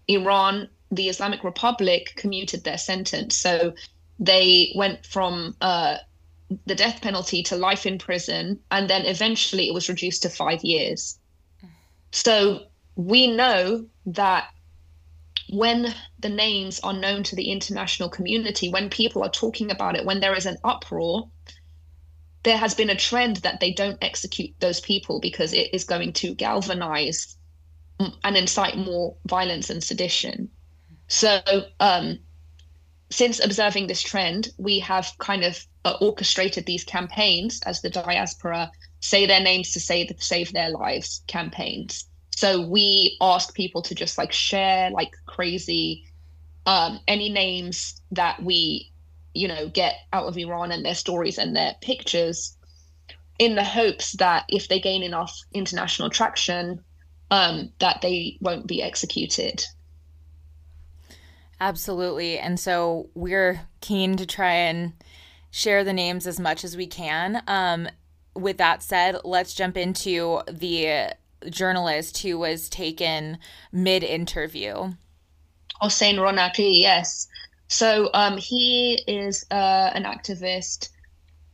Iran, 0.08 0.70
the 0.92 1.10
Islamic 1.10 1.44
Republic 1.44 2.14
commuted 2.16 2.64
their 2.64 2.78
sentence. 2.78 3.36
So 3.36 3.74
they 4.20 4.72
went 4.76 5.04
from 5.04 5.56
uh, 5.62 5.98
the 6.66 6.76
death 6.76 7.02
penalty 7.02 7.44
to 7.44 7.56
life 7.56 7.86
in 7.86 7.98
prison, 7.98 8.60
and 8.72 8.90
then 8.90 9.06
eventually 9.06 9.68
it 9.68 9.74
was 9.74 9.90
reduced 9.90 10.22
to 10.24 10.30
five 10.30 10.64
years. 10.64 11.18
So 12.12 12.68
we 12.96 13.28
know 13.28 13.86
that 14.06 14.50
when 15.50 15.94
the 16.20 16.30
names 16.30 16.80
are 16.80 16.94
known 16.94 17.24
to 17.24 17.36
the 17.36 17.52
international 17.52 18.10
community, 18.10 18.70
when 18.70 18.90
people 18.90 19.24
are 19.24 19.30
talking 19.30 19.72
about 19.72 19.96
it, 19.96 20.06
when 20.06 20.20
there 20.20 20.36
is 20.36 20.46
an 20.46 20.58
uproar, 20.64 21.30
there 22.44 22.58
has 22.58 22.74
been 22.74 22.90
a 22.90 22.96
trend 22.96 23.38
that 23.38 23.60
they 23.60 23.72
don't 23.72 24.04
execute 24.04 24.54
those 24.60 24.80
people 24.80 25.20
because 25.20 25.52
it 25.54 25.74
is 25.74 25.84
going 25.84 26.14
to 26.14 26.36
galvanize 26.36 27.38
and 28.00 28.38
incite 28.38 28.78
more 28.78 29.16
violence 29.26 29.70
and 29.70 29.84
sedition. 29.84 30.50
So, 31.08 31.42
um, 31.80 32.20
since 33.16 33.42
observing 33.42 33.88
this 33.88 34.02
trend, 34.02 34.50
we 34.58 34.80
have 34.80 35.14
kind 35.20 35.46
of 35.46 35.66
uh, 35.86 35.96
orchestrated 36.02 36.66
these 36.66 36.84
campaigns 36.84 37.62
as 37.66 37.82
the 37.82 37.90
diaspora 37.90 38.70
say 39.00 39.26
their 39.26 39.40
names 39.40 39.72
to 39.72 39.80
save 39.80 40.52
their 40.52 40.70
lives 40.70 41.24
campaigns. 41.26 42.08
So 42.36 42.68
we 42.68 43.16
ask 43.22 43.56
people 43.56 43.82
to 43.84 43.96
just 43.96 44.18
like 44.18 44.34
share 44.34 44.92
like 44.92 45.14
crazy 45.26 46.04
um, 46.66 47.00
any 47.08 47.30
names 47.30 48.02
that 48.12 48.44
we 48.44 48.92
you 49.34 49.48
know 49.48 49.70
get 49.70 49.96
out 50.12 50.28
of 50.28 50.38
Iran 50.38 50.74
and 50.74 50.84
their 50.84 50.96
stories 50.96 51.38
and 51.38 51.56
their 51.56 51.74
pictures 51.80 52.58
in 53.40 53.56
the 53.56 53.64
hopes 53.64 54.12
that 54.14 54.44
if 54.50 54.68
they 54.68 54.82
gain 54.82 55.04
enough 55.04 55.34
international 55.54 56.10
traction 56.10 56.84
um, 57.32 57.72
that 57.80 58.02
they 58.02 58.38
won't 58.42 58.68
be 58.68 58.84
executed. 58.84 59.64
Absolutely. 61.60 62.38
And 62.38 62.60
so 62.60 63.10
we're 63.14 63.62
keen 63.82 64.18
to 64.18 64.26
try 64.26 64.52
and 64.52 64.94
share 65.52 65.84
the 65.84 65.94
names 65.94 66.28
as 66.28 66.40
much 66.40 66.64
as 66.64 66.76
we 66.76 66.88
can. 66.88 67.42
Um, 67.48 67.88
with 68.36 68.58
that 68.58 68.84
said, 68.84 69.18
let's 69.24 69.54
jump 69.54 69.78
into 69.78 70.42
the 70.52 71.14
journalist 71.50 72.18
who 72.20 72.38
was 72.38 72.68
taken 72.68 73.38
mid 73.72 74.04
interview. 74.04 74.92
Hossein 75.80 76.18
Ronaghi, 76.18 76.82
yes. 76.82 77.28
So 77.68 78.10
um, 78.14 78.38
he 78.38 79.02
is 79.08 79.46
uh, 79.50 79.92
an 79.94 80.04
activist 80.04 80.90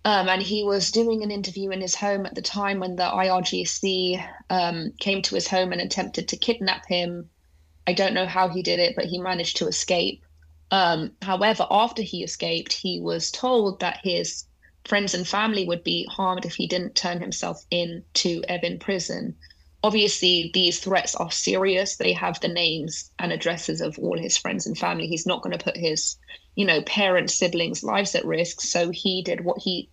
um, 0.03 0.29
and 0.29 0.41
he 0.41 0.63
was 0.63 0.91
doing 0.91 1.23
an 1.23 1.31
interview 1.31 1.69
in 1.69 1.81
his 1.81 1.95
home 1.95 2.25
at 2.25 2.33
the 2.33 2.41
time 2.41 2.79
when 2.79 2.95
the 2.95 3.03
IRGC 3.03 4.27
um, 4.49 4.93
came 4.99 5.21
to 5.23 5.35
his 5.35 5.47
home 5.47 5.71
and 5.71 5.81
attempted 5.81 6.27
to 6.29 6.37
kidnap 6.37 6.87
him. 6.87 7.29
I 7.87 7.93
don't 7.93 8.13
know 8.13 8.27
how 8.27 8.47
he 8.49 8.61
did 8.61 8.79
it, 8.79 8.95
but 8.95 9.05
he 9.05 9.19
managed 9.19 9.57
to 9.57 9.67
escape. 9.67 10.23
Um, 10.69 11.11
however, 11.21 11.67
after 11.69 12.01
he 12.01 12.23
escaped, 12.23 12.73
he 12.73 12.99
was 12.99 13.31
told 13.31 13.79
that 13.79 13.99
his 14.03 14.45
friends 14.85 15.13
and 15.13 15.27
family 15.27 15.65
would 15.65 15.83
be 15.83 16.07
harmed 16.09 16.45
if 16.45 16.55
he 16.55 16.67
didn't 16.67 16.95
turn 16.95 17.19
himself 17.19 17.65
in 17.69 18.03
to 18.15 18.41
Evin 18.49 18.79
prison. 18.79 19.35
obviously 19.83 20.51
these 20.53 20.79
threats 20.79 21.15
are 21.15 21.31
serious. 21.31 21.95
They 21.95 22.13
have 22.13 22.39
the 22.39 22.47
names 22.47 23.11
and 23.17 23.31
addresses 23.31 23.81
of 23.81 23.97
all 23.99 24.17
his 24.17 24.37
friends 24.37 24.67
and 24.67 24.77
family. 24.77 25.07
He's 25.07 25.25
not 25.25 25.41
going 25.41 25.57
to 25.57 25.63
put 25.63 25.77
his, 25.77 26.17
you 26.55 26.65
know, 26.65 26.81
parents, 26.83 27.33
siblings' 27.35 27.83
lives 27.83 28.13
at 28.15 28.25
risk. 28.25 28.61
So 28.61 28.91
he 28.91 29.23
did 29.23 29.43
what 29.43 29.61
he 29.61 29.89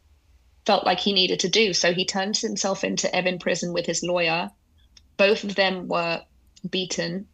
felt 0.67 0.85
like 0.85 1.01
he 1.01 1.13
needed 1.13 1.41
to 1.41 1.49
do. 1.49 1.73
So 1.73 1.93
he 1.95 2.05
turned 2.05 2.37
himself 2.37 2.85
into 2.85 3.09
Evin 3.09 3.41
prison 3.41 3.73
with 3.73 3.87
his 3.87 4.03
lawyer. 4.03 4.51
Both 5.17 5.45
of 5.45 5.55
them 5.55 5.89
were 5.89 6.23
beaten. 6.69 7.27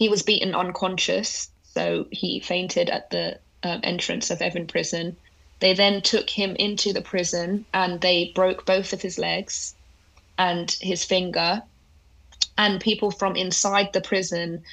He 0.00 0.08
was 0.08 0.22
beaten 0.22 0.54
unconscious, 0.54 1.50
so 1.74 2.06
he 2.10 2.40
fainted 2.40 2.88
at 2.88 3.10
the 3.10 3.38
um, 3.62 3.80
entrance 3.82 4.30
of 4.30 4.38
Evin 4.38 4.66
prison. 4.66 5.18
They 5.58 5.74
then 5.74 6.00
took 6.00 6.30
him 6.30 6.56
into 6.56 6.94
the 6.94 7.02
prison 7.02 7.66
and 7.74 8.00
they 8.00 8.32
broke 8.34 8.64
both 8.64 8.94
of 8.94 9.02
his 9.02 9.18
legs 9.18 9.74
and 10.38 10.70
his 10.80 11.04
finger. 11.04 11.62
And 12.56 12.80
people 12.80 13.10
from 13.10 13.36
inside 13.36 13.92
the 13.92 14.00
prison 14.00 14.64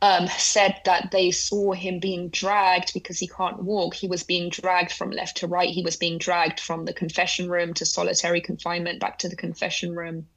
um, 0.00 0.28
said 0.28 0.80
that 0.84 1.10
they 1.10 1.32
saw 1.32 1.72
him 1.72 1.98
being 1.98 2.28
dragged 2.28 2.94
because 2.94 3.18
he 3.18 3.26
can't 3.26 3.64
walk. 3.64 3.94
He 3.94 4.06
was 4.06 4.22
being 4.22 4.50
dragged 4.50 4.92
from 4.92 5.10
left 5.10 5.38
to 5.38 5.48
right. 5.48 5.68
He 5.70 5.82
was 5.82 5.96
being 5.96 6.18
dragged 6.18 6.60
from 6.60 6.84
the 6.84 6.94
confession 6.94 7.50
room 7.50 7.74
to 7.74 7.84
solitary 7.84 8.40
confinement 8.40 9.00
back 9.00 9.18
to 9.18 9.28
the 9.28 9.34
confession 9.34 9.96
room. 9.96 10.28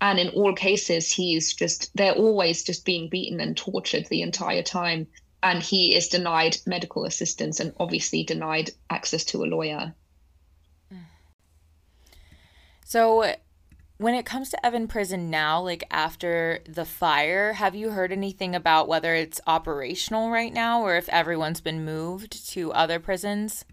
And 0.00 0.18
in 0.18 0.28
all 0.30 0.54
cases, 0.54 1.12
he's 1.12 1.52
just, 1.52 1.94
they're 1.94 2.14
always 2.14 2.62
just 2.62 2.84
being 2.84 3.08
beaten 3.08 3.40
and 3.40 3.56
tortured 3.56 4.06
the 4.06 4.22
entire 4.22 4.62
time. 4.62 5.06
And 5.42 5.62
he 5.62 5.94
is 5.94 6.08
denied 6.08 6.56
medical 6.66 7.04
assistance 7.04 7.60
and 7.60 7.74
obviously 7.78 8.24
denied 8.24 8.70
access 8.88 9.24
to 9.26 9.44
a 9.44 9.46
lawyer. 9.46 9.94
So, 12.84 13.36
when 13.98 14.14
it 14.14 14.24
comes 14.24 14.48
to 14.50 14.58
Evin 14.64 14.88
Prison 14.88 15.28
now, 15.28 15.60
like 15.60 15.84
after 15.90 16.60
the 16.66 16.86
fire, 16.86 17.52
have 17.52 17.74
you 17.74 17.90
heard 17.90 18.12
anything 18.12 18.54
about 18.54 18.88
whether 18.88 19.14
it's 19.14 19.42
operational 19.46 20.30
right 20.30 20.52
now 20.52 20.82
or 20.82 20.96
if 20.96 21.08
everyone's 21.10 21.60
been 21.60 21.84
moved 21.84 22.48
to 22.50 22.72
other 22.72 22.98
prisons? 22.98 23.66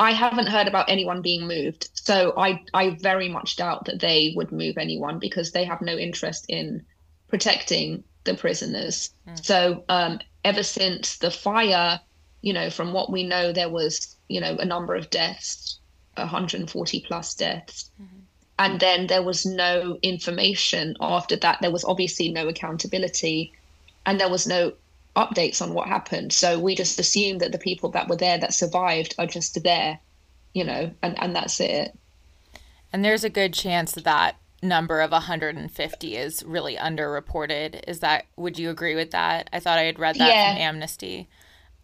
I 0.00 0.12
haven't 0.12 0.48
heard 0.48 0.66
about 0.66 0.88
anyone 0.88 1.22
being 1.22 1.46
moved. 1.46 1.90
So 1.94 2.34
I 2.36 2.62
I 2.74 2.90
very 2.90 3.28
much 3.28 3.56
doubt 3.56 3.84
that 3.84 4.00
they 4.00 4.32
would 4.34 4.50
move 4.50 4.78
anyone 4.78 5.18
because 5.18 5.52
they 5.52 5.64
have 5.64 5.80
no 5.82 5.96
interest 5.96 6.46
in 6.48 6.84
protecting 7.28 8.02
the 8.24 8.34
prisoners. 8.34 9.10
Mm. 9.28 9.44
So 9.44 9.84
um, 9.88 10.20
ever 10.44 10.62
since 10.62 11.18
the 11.18 11.30
fire, 11.30 12.00
you 12.40 12.52
know, 12.52 12.70
from 12.70 12.92
what 12.92 13.12
we 13.12 13.22
know, 13.22 13.52
there 13.52 13.68
was 13.68 14.16
you 14.28 14.40
know 14.40 14.56
a 14.56 14.64
number 14.64 14.96
of 14.96 15.10
deaths, 15.10 15.78
140 16.16 17.04
plus 17.06 17.34
deaths. 17.34 17.90
Mm-hmm 18.02 18.16
and 18.60 18.78
then 18.78 19.06
there 19.06 19.22
was 19.22 19.46
no 19.46 19.98
information 20.02 20.94
after 21.00 21.34
that 21.34 21.58
there 21.62 21.70
was 21.70 21.82
obviously 21.82 22.30
no 22.30 22.46
accountability 22.46 23.52
and 24.04 24.20
there 24.20 24.28
was 24.28 24.46
no 24.46 24.72
updates 25.16 25.60
on 25.60 25.74
what 25.74 25.88
happened 25.88 26.32
so 26.32 26.58
we 26.58 26.74
just 26.74 26.98
assume 26.98 27.38
that 27.38 27.52
the 27.52 27.58
people 27.58 27.90
that 27.90 28.08
were 28.08 28.16
there 28.16 28.38
that 28.38 28.54
survived 28.54 29.14
are 29.18 29.26
just 29.26 29.62
there 29.62 29.98
you 30.54 30.64
know 30.64 30.90
and 31.02 31.20
and 31.22 31.34
that's 31.34 31.60
it 31.60 31.96
and 32.92 33.04
there's 33.04 33.24
a 33.24 33.30
good 33.30 33.52
chance 33.52 33.92
that 33.92 34.04
that 34.04 34.36
number 34.62 35.00
of 35.00 35.10
150 35.10 36.16
is 36.16 36.42
really 36.44 36.76
underreported 36.76 37.82
is 37.88 38.00
that 38.00 38.26
would 38.36 38.58
you 38.58 38.70
agree 38.70 38.94
with 38.94 39.10
that 39.10 39.48
i 39.52 39.58
thought 39.58 39.78
i 39.78 39.84
had 39.84 39.98
read 39.98 40.16
that 40.16 40.28
yeah. 40.28 40.52
from 40.52 40.62
amnesty 40.62 41.28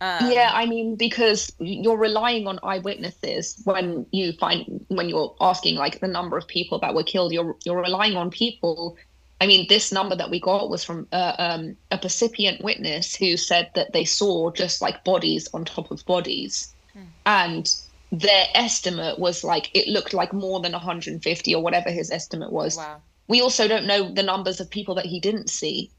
um, 0.01 0.31
yeah, 0.31 0.51
I 0.53 0.67
mean, 0.67 0.97
because 0.97 1.51
you're 1.59 1.97
relying 1.97 2.47
on 2.47 2.59
eyewitnesses 2.63 3.61
when 3.65 4.05
you 4.11 4.35
find 4.35 4.85
when 4.89 5.09
you're 5.09 5.35
asking 5.41 5.77
like 5.77 6.01
the 6.01 6.07
number 6.07 6.37
of 6.37 6.47
people 6.47 6.79
that 6.81 6.95
were 6.95 7.03
killed. 7.03 7.33
You're 7.33 7.57
you're 7.65 7.81
relying 7.81 8.15
on 8.15 8.31
people. 8.31 8.99
I 9.41 9.47
mean, 9.47 9.67
this 9.69 9.93
number 9.93 10.17
that 10.17 10.31
we 10.31 10.41
got 10.41 10.71
was 10.71 10.83
from 10.83 11.07
uh, 11.13 11.35
um, 11.39 11.77
a 11.91 11.99
percipient 11.99 12.65
witness 12.65 13.15
who 13.15 13.37
said 13.37 13.71
that 13.75 13.93
they 13.93 14.05
saw 14.05 14.51
just 14.51 14.81
like 14.81 15.05
bodies 15.05 15.49
on 15.53 15.65
top 15.65 15.91
of 15.91 16.05
bodies, 16.07 16.75
hmm. 16.93 17.03
and 17.27 17.75
their 18.13 18.47
estimate 18.55 19.19
was 19.19 19.45
like 19.45 19.71
it 19.75 19.89
looked 19.89 20.15
like 20.15 20.33
more 20.33 20.61
than 20.61 20.73
150 20.73 21.55
or 21.55 21.63
whatever 21.63 21.91
his 21.91 22.11
estimate 22.11 22.53
was. 22.53 22.77
Wow. 22.77 23.01
We 23.29 23.43
also 23.43 23.69
don't 23.69 23.87
know 23.87 24.13
the 24.13 24.23
numbers 24.23 24.61
of 24.61 24.71
people 24.71 24.95
that 24.95 25.07
he 25.07 25.21
didn't 25.21 25.51
see 25.51 25.91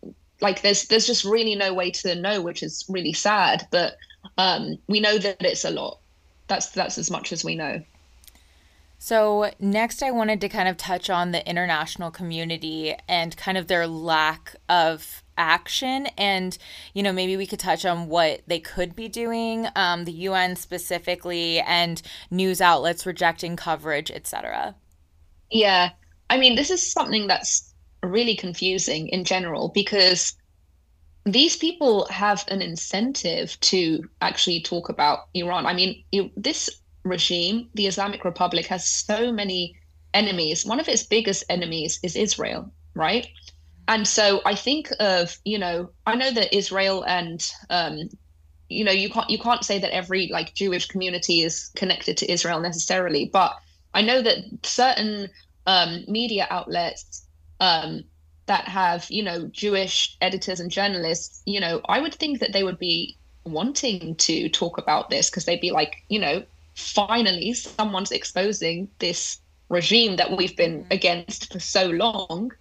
like 0.41 0.61
there's 0.61 0.85
there's 0.87 1.07
just 1.07 1.23
really 1.23 1.55
no 1.55 1.73
way 1.73 1.91
to 1.91 2.15
know 2.15 2.41
which 2.41 2.63
is 2.63 2.85
really 2.89 3.13
sad 3.13 3.67
but 3.71 3.97
um 4.37 4.77
we 4.87 4.99
know 4.99 5.17
that 5.17 5.41
it's 5.41 5.65
a 5.65 5.69
lot 5.69 5.99
that's 6.47 6.67
that's 6.71 6.97
as 6.97 7.09
much 7.09 7.31
as 7.31 7.43
we 7.43 7.55
know 7.55 7.81
so 8.97 9.51
next 9.59 10.01
i 10.01 10.11
wanted 10.11 10.41
to 10.41 10.49
kind 10.49 10.67
of 10.67 10.77
touch 10.77 11.09
on 11.09 11.31
the 11.31 11.47
international 11.49 12.11
community 12.11 12.95
and 13.07 13.35
kind 13.37 13.57
of 13.57 13.67
their 13.67 13.87
lack 13.87 14.55
of 14.69 15.23
action. 15.39 16.07
And 16.17 16.57
you 16.95 17.03
know 17.03 17.13
maybe 17.13 17.37
we 17.37 17.45
could 17.45 17.59
touch 17.59 17.85
on 17.85 18.07
what 18.07 18.41
they 18.47 18.59
could 18.59 18.95
be 18.95 19.07
doing 19.07 19.67
um, 19.75 20.05
the 20.05 20.13
un 20.27 20.55
specifically 20.55 21.59
and 21.59 22.01
news 22.31 22.59
outlets 22.59 23.05
rejecting 23.05 23.55
coverage 23.55 24.09
etc 24.09 24.73
yeah. 25.49 25.91
I 26.29 26.37
mean 26.37 26.55
this 26.55 26.69
is 26.69 26.91
something 26.91 27.27
that's 27.27 27.73
really 28.03 28.35
confusing 28.35 29.07
in 29.07 29.23
general 29.23 29.69
because 29.69 30.35
these 31.25 31.57
people 31.57 32.07
have 32.09 32.45
an 32.47 32.61
incentive 32.61 33.59
to 33.59 34.03
actually 34.21 34.61
talk 34.61 34.87
about 34.87 35.27
Iran. 35.33 35.65
I 35.65 35.73
mean, 35.73 36.03
this 36.37 36.69
regime, 37.09 37.69
the 37.73 37.87
Islamic 37.87 38.25
Republic, 38.25 38.67
has 38.67 38.87
so 38.87 39.31
many 39.31 39.75
enemies. 40.13 40.65
One 40.65 40.79
of 40.79 40.87
its 40.87 41.03
biggest 41.03 41.43
enemies 41.49 41.99
is 42.03 42.15
Israel, 42.15 42.71
right? 42.95 43.27
And 43.87 44.07
so 44.07 44.41
I 44.45 44.55
think 44.55 44.89
of, 44.99 45.37
you 45.45 45.57
know, 45.57 45.89
I 46.05 46.15
know 46.15 46.31
that 46.31 46.55
Israel 46.55 47.03
and 47.03 47.45
um, 47.69 48.09
you 48.69 48.83
know, 48.83 48.91
you 48.91 49.09
can't 49.09 49.29
you 49.29 49.39
can't 49.39 49.63
say 49.63 49.79
that 49.79 49.93
every 49.93 50.27
like 50.27 50.53
Jewish 50.53 50.87
community 50.87 51.41
is 51.41 51.71
connected 51.75 52.17
to 52.17 52.31
Israel 52.31 52.59
necessarily, 52.59 53.29
but 53.31 53.55
I 53.93 54.01
know 54.01 54.21
that 54.21 54.39
certain 54.63 55.29
um, 55.65 56.03
media 56.07 56.47
outlets 56.49 57.25
um, 57.59 58.03
that 58.45 58.67
have 58.67 59.09
you 59.09 59.23
know 59.23 59.47
Jewish 59.47 60.17
editors 60.19 60.59
and 60.59 60.69
journalists, 60.69 61.41
you 61.45 61.59
know, 61.59 61.81
I 61.87 62.01
would 62.01 62.13
think 62.13 62.39
that 62.39 62.51
they 62.51 62.63
would 62.63 62.79
be 62.79 63.17
wanting 63.45 64.15
to 64.15 64.49
talk 64.49 64.77
about 64.77 65.09
this 65.09 65.29
because 65.29 65.45
they'd 65.45 65.61
be 65.61 65.71
like, 65.71 65.95
you 66.09 66.19
know, 66.19 66.43
finally 66.77 67.53
someone's 67.53 68.11
exposing 68.11 68.87
this 68.99 69.39
regime 69.69 70.15
that 70.17 70.37
we've 70.37 70.55
been 70.55 70.81
mm-hmm. 70.81 70.93
against 70.93 71.51
for 71.51 71.59
so 71.59 71.87
long. 71.87 72.51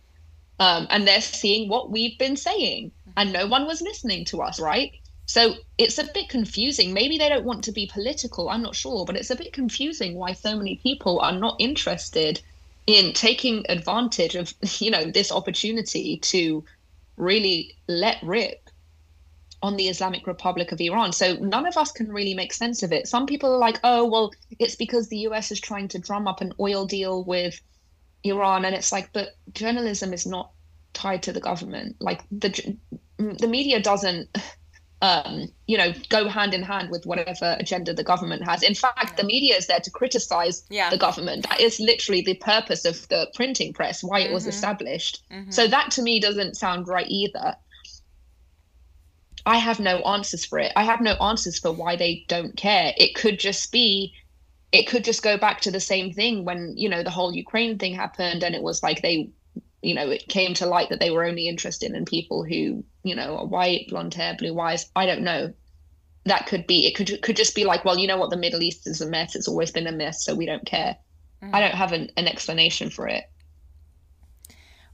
Um, 0.58 0.86
and 0.88 1.06
they're 1.06 1.20
seeing 1.20 1.68
what 1.68 1.90
we've 1.90 2.18
been 2.18 2.36
saying, 2.36 2.90
and 3.14 3.30
no 3.30 3.46
one 3.46 3.66
was 3.66 3.82
listening 3.82 4.24
to 4.26 4.40
us, 4.40 4.58
right? 4.58 4.92
So 5.26 5.56
it's 5.76 5.98
a 5.98 6.04
bit 6.14 6.30
confusing. 6.30 6.94
Maybe 6.94 7.18
they 7.18 7.28
don't 7.28 7.44
want 7.44 7.62
to 7.64 7.72
be 7.72 7.90
political, 7.92 8.48
I'm 8.48 8.62
not 8.62 8.74
sure, 8.74 9.04
but 9.04 9.16
it's 9.16 9.28
a 9.28 9.36
bit 9.36 9.52
confusing 9.52 10.14
why 10.14 10.32
so 10.32 10.56
many 10.56 10.76
people 10.76 11.20
are 11.20 11.32
not 11.32 11.56
interested 11.58 12.40
in 12.86 13.12
taking 13.12 13.66
advantage 13.68 14.34
of 14.34 14.54
you 14.80 14.90
know 14.90 15.10
this 15.10 15.30
opportunity 15.30 16.18
to 16.18 16.64
really 17.18 17.76
let 17.86 18.22
rip 18.22 18.65
on 19.62 19.76
the 19.76 19.88
Islamic 19.88 20.26
Republic 20.26 20.72
of 20.72 20.80
Iran. 20.80 21.12
So 21.12 21.34
none 21.34 21.66
of 21.66 21.76
us 21.76 21.92
can 21.92 22.12
really 22.12 22.34
make 22.34 22.52
sense 22.52 22.82
of 22.82 22.92
it. 22.92 23.08
Some 23.08 23.26
people 23.26 23.52
are 23.52 23.58
like, 23.58 23.80
"Oh, 23.84 24.04
well, 24.04 24.32
it's 24.58 24.76
because 24.76 25.08
the 25.08 25.18
US 25.28 25.50
is 25.50 25.60
trying 25.60 25.88
to 25.88 25.98
drum 25.98 26.28
up 26.28 26.40
an 26.40 26.52
oil 26.60 26.86
deal 26.86 27.24
with 27.24 27.60
Iran." 28.24 28.64
And 28.64 28.74
it's 28.74 28.92
like, 28.92 29.12
"But 29.12 29.30
journalism 29.52 30.12
is 30.12 30.26
not 30.26 30.50
tied 30.92 31.22
to 31.24 31.32
the 31.32 31.40
government. 31.40 31.96
Like 32.00 32.22
the 32.30 32.76
the 33.18 33.48
media 33.48 33.80
doesn't 33.80 34.28
um, 35.02 35.48
you 35.66 35.76
know, 35.76 35.92
go 36.08 36.28
hand 36.28 36.54
in 36.54 36.62
hand 36.62 36.90
with 36.90 37.04
whatever 37.04 37.56
agenda 37.60 37.92
the 37.92 38.02
government 38.02 38.44
has. 38.44 38.62
In 38.62 38.74
fact, 38.74 39.16
the 39.16 39.24
media 39.24 39.56
is 39.56 39.66
there 39.66 39.80
to 39.80 39.90
criticize 39.90 40.62
yeah. 40.70 40.88
the 40.88 40.96
government. 40.96 41.46
That 41.48 41.60
is 41.60 41.78
literally 41.78 42.22
the 42.22 42.34
purpose 42.34 42.84
of 42.84 43.06
the 43.08 43.30
printing 43.34 43.72
press, 43.74 44.02
why 44.02 44.20
mm-hmm. 44.20 44.30
it 44.30 44.34
was 44.34 44.44
mm-hmm. 44.44 44.50
established. 44.50 45.22
Mm-hmm. 45.30 45.50
So 45.50 45.68
that 45.68 45.90
to 45.92 46.02
me 46.02 46.18
doesn't 46.18 46.56
sound 46.56 46.88
right 46.88 47.06
either. 47.08 47.56
I 49.46 49.58
have 49.58 49.78
no 49.78 49.98
answers 50.00 50.44
for 50.44 50.58
it. 50.58 50.72
I 50.74 50.82
have 50.82 51.00
no 51.00 51.12
answers 51.12 51.58
for 51.58 51.72
why 51.72 51.94
they 51.96 52.24
don't 52.28 52.56
care. 52.56 52.92
It 52.96 53.14
could 53.14 53.38
just 53.38 53.72
be 53.72 54.12
it 54.72 54.88
could 54.88 55.04
just 55.04 55.22
go 55.22 55.38
back 55.38 55.60
to 55.60 55.70
the 55.70 55.80
same 55.80 56.12
thing 56.12 56.44
when, 56.44 56.74
you 56.76 56.88
know, 56.88 57.04
the 57.04 57.10
whole 57.10 57.32
Ukraine 57.32 57.78
thing 57.78 57.94
happened 57.94 58.42
and 58.42 58.54
it 58.54 58.62
was 58.62 58.82
like 58.82 59.00
they 59.00 59.30
you 59.82 59.94
know, 59.94 60.10
it 60.10 60.26
came 60.26 60.52
to 60.54 60.66
light 60.66 60.88
that 60.88 60.98
they 60.98 61.10
were 61.10 61.24
only 61.24 61.46
interested 61.46 61.92
in 61.92 62.04
people 62.04 62.42
who, 62.42 62.84
you 63.04 63.14
know, 63.14 63.36
are 63.38 63.46
white, 63.46 63.86
blonde 63.88 64.14
hair, 64.14 64.34
blue 64.36 64.58
eyes. 64.58 64.90
I 64.96 65.06
don't 65.06 65.22
know. 65.22 65.52
That 66.24 66.46
could 66.46 66.66
be. 66.66 66.86
It 66.86 66.96
could 66.96 67.22
could 67.22 67.36
just 67.36 67.54
be 67.54 67.64
like, 67.64 67.84
well, 67.84 67.96
you 67.96 68.08
know 68.08 68.16
what, 68.16 68.30
the 68.30 68.36
Middle 68.36 68.62
East 68.62 68.88
is 68.88 69.00
a 69.00 69.06
mess. 69.06 69.36
It's 69.36 69.46
always 69.46 69.70
been 69.70 69.86
a 69.86 69.92
mess, 69.92 70.24
so 70.24 70.34
we 70.34 70.44
don't 70.44 70.66
care. 70.66 70.96
Mm. 71.40 71.54
I 71.54 71.60
don't 71.60 71.74
have 71.74 71.92
an, 71.92 72.10
an 72.16 72.26
explanation 72.26 72.90
for 72.90 73.06
it. 73.06 73.24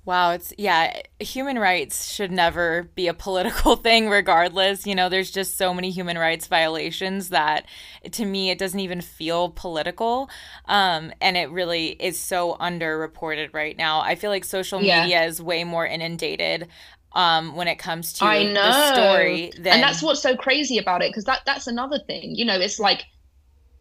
Wow, 0.05 0.33
it's 0.33 0.53
yeah, 0.59 1.01
human 1.21 1.61
rights 1.61 2.13
should 2.13 2.33
never 2.33 2.91
be 2.97 3.07
a 3.07 3.15
political 3.15 3.77
thing 3.77 4.09
regardless. 4.09 4.85
You 4.85 4.97
know, 4.97 5.09
there's 5.09 5.31
just 5.31 5.57
so 5.57 5.73
many 5.73 5.91
human 5.91 6.19
rights 6.19 6.49
violations 6.49 7.29
that 7.29 7.67
to 8.11 8.25
me 8.25 8.51
it 8.51 8.59
doesn't 8.59 8.81
even 8.81 9.01
feel 9.01 9.51
political. 9.51 10.29
Um, 10.67 11.13
and 11.21 11.37
it 11.37 11.51
really 11.51 11.91
is 11.91 12.19
so 12.19 12.57
underreported 12.57 13.55
right 13.55 13.77
now. 13.77 14.01
I 14.01 14.17
feel 14.17 14.31
like 14.31 14.45
social 14.45 14.83
yeah. 14.83 15.03
media 15.03 15.23
is 15.25 15.41
way 15.41 15.63
more 15.63 15.87
inundated 15.87 16.67
um, 17.13 17.55
when 17.55 17.69
it 17.69 17.77
comes 17.77 18.15
to 18.15 18.25
I 18.25 18.43
know. 18.43 18.55
the 18.55 18.95
story. 18.95 19.53
Than... 19.55 19.75
And 19.75 19.83
that's 19.85 20.03
what's 20.03 20.21
so 20.21 20.37
crazy 20.37 20.79
about 20.79 21.03
it 21.03 21.11
because 21.11 21.25
that 21.25 21.43
that's 21.47 21.69
another 21.69 22.01
thing. 22.01 22.35
You 22.35 22.45
know, 22.45 22.59
it's 22.59 22.81
like 22.81 23.05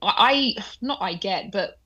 I 0.03 0.53
not 0.81 0.99
I 1.01 1.15
get, 1.15 1.51
but 1.51 1.79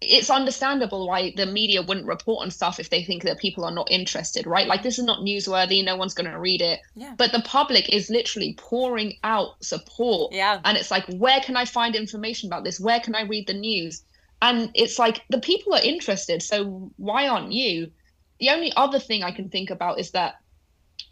it's 0.00 0.30
understandable 0.30 1.06
why 1.06 1.32
the 1.36 1.44
media 1.44 1.82
wouldn't 1.82 2.06
report 2.06 2.42
on 2.42 2.50
stuff 2.50 2.80
if 2.80 2.88
they 2.88 3.04
think 3.04 3.22
that 3.24 3.38
people 3.38 3.64
are 3.64 3.70
not 3.70 3.90
interested, 3.90 4.46
right? 4.46 4.66
Like 4.66 4.82
this 4.82 4.98
is 4.98 5.04
not 5.04 5.20
newsworthy, 5.20 5.84
no 5.84 5.96
one's 5.96 6.14
going 6.14 6.30
to 6.30 6.38
read 6.38 6.62
it. 6.62 6.80
Yeah. 6.94 7.14
But 7.18 7.32
the 7.32 7.42
public 7.42 7.92
is 7.92 8.08
literally 8.08 8.54
pouring 8.56 9.18
out 9.24 9.62
support. 9.62 10.32
Yeah. 10.32 10.60
And 10.64 10.78
it's 10.78 10.90
like, 10.90 11.04
where 11.08 11.40
can 11.40 11.56
I 11.56 11.66
find 11.66 11.94
information 11.94 12.48
about 12.48 12.64
this? 12.64 12.80
Where 12.80 13.00
can 13.00 13.14
I 13.14 13.22
read 13.22 13.46
the 13.46 13.54
news? 13.54 14.02
And 14.40 14.70
it's 14.74 14.98
like 14.98 15.22
the 15.28 15.40
people 15.40 15.74
are 15.74 15.82
interested, 15.82 16.42
so 16.42 16.90
why 16.96 17.28
aren't 17.28 17.52
you? 17.52 17.90
The 18.38 18.48
only 18.48 18.72
other 18.74 18.98
thing 18.98 19.22
I 19.22 19.32
can 19.32 19.50
think 19.50 19.68
about 19.68 20.00
is 20.00 20.12
that 20.12 20.36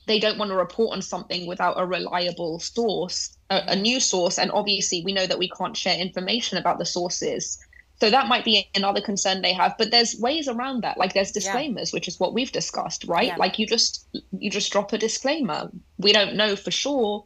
they 0.07 0.19
don't 0.19 0.39
want 0.39 0.51
to 0.51 0.57
report 0.57 0.95
on 0.95 1.03
something 1.03 1.47
without 1.47 1.79
a 1.79 1.85
reliable 1.85 2.59
source, 2.59 3.37
a, 3.51 3.57
a 3.57 3.61
mm-hmm. 3.61 3.83
news 3.83 4.07
source, 4.07 4.39
and 4.39 4.51
obviously 4.51 5.03
we 5.05 5.13
know 5.13 5.27
that 5.27 5.39
we 5.39 5.51
can't 5.51 5.77
share 5.77 5.99
information 5.99 6.57
about 6.57 6.79
the 6.79 6.87
sources 6.87 7.59
so 8.01 8.11
that 8.11 8.29
might 8.29 8.45
be 8.45 8.69
another 8.75 9.01
concern 9.01 9.43
they 9.43 9.53
have, 9.53 9.77
but 9.77 9.91
there's 9.91 10.17
ways 10.21 10.47
around 10.47 10.83
that. 10.83 10.99
Like 10.99 11.15
there's 11.15 11.33
disclaimers, 11.33 11.93
yeah. 11.93 11.97
which 11.97 12.07
is 12.07 12.21
what 12.21 12.33
we've 12.33 12.53
discussed, 12.53 13.05
right? 13.05 13.29
Yeah. 13.29 13.37
Like 13.37 13.59
you 13.59 13.67
just 13.67 14.07
you 14.39 14.51
just 14.51 14.71
drop 14.71 14.93
a 14.93 14.99
disclaimer. 14.99 15.71
We 15.99 16.13
don't 16.13 16.37
know 16.37 16.55
for 16.55 16.71
sure 16.71 17.25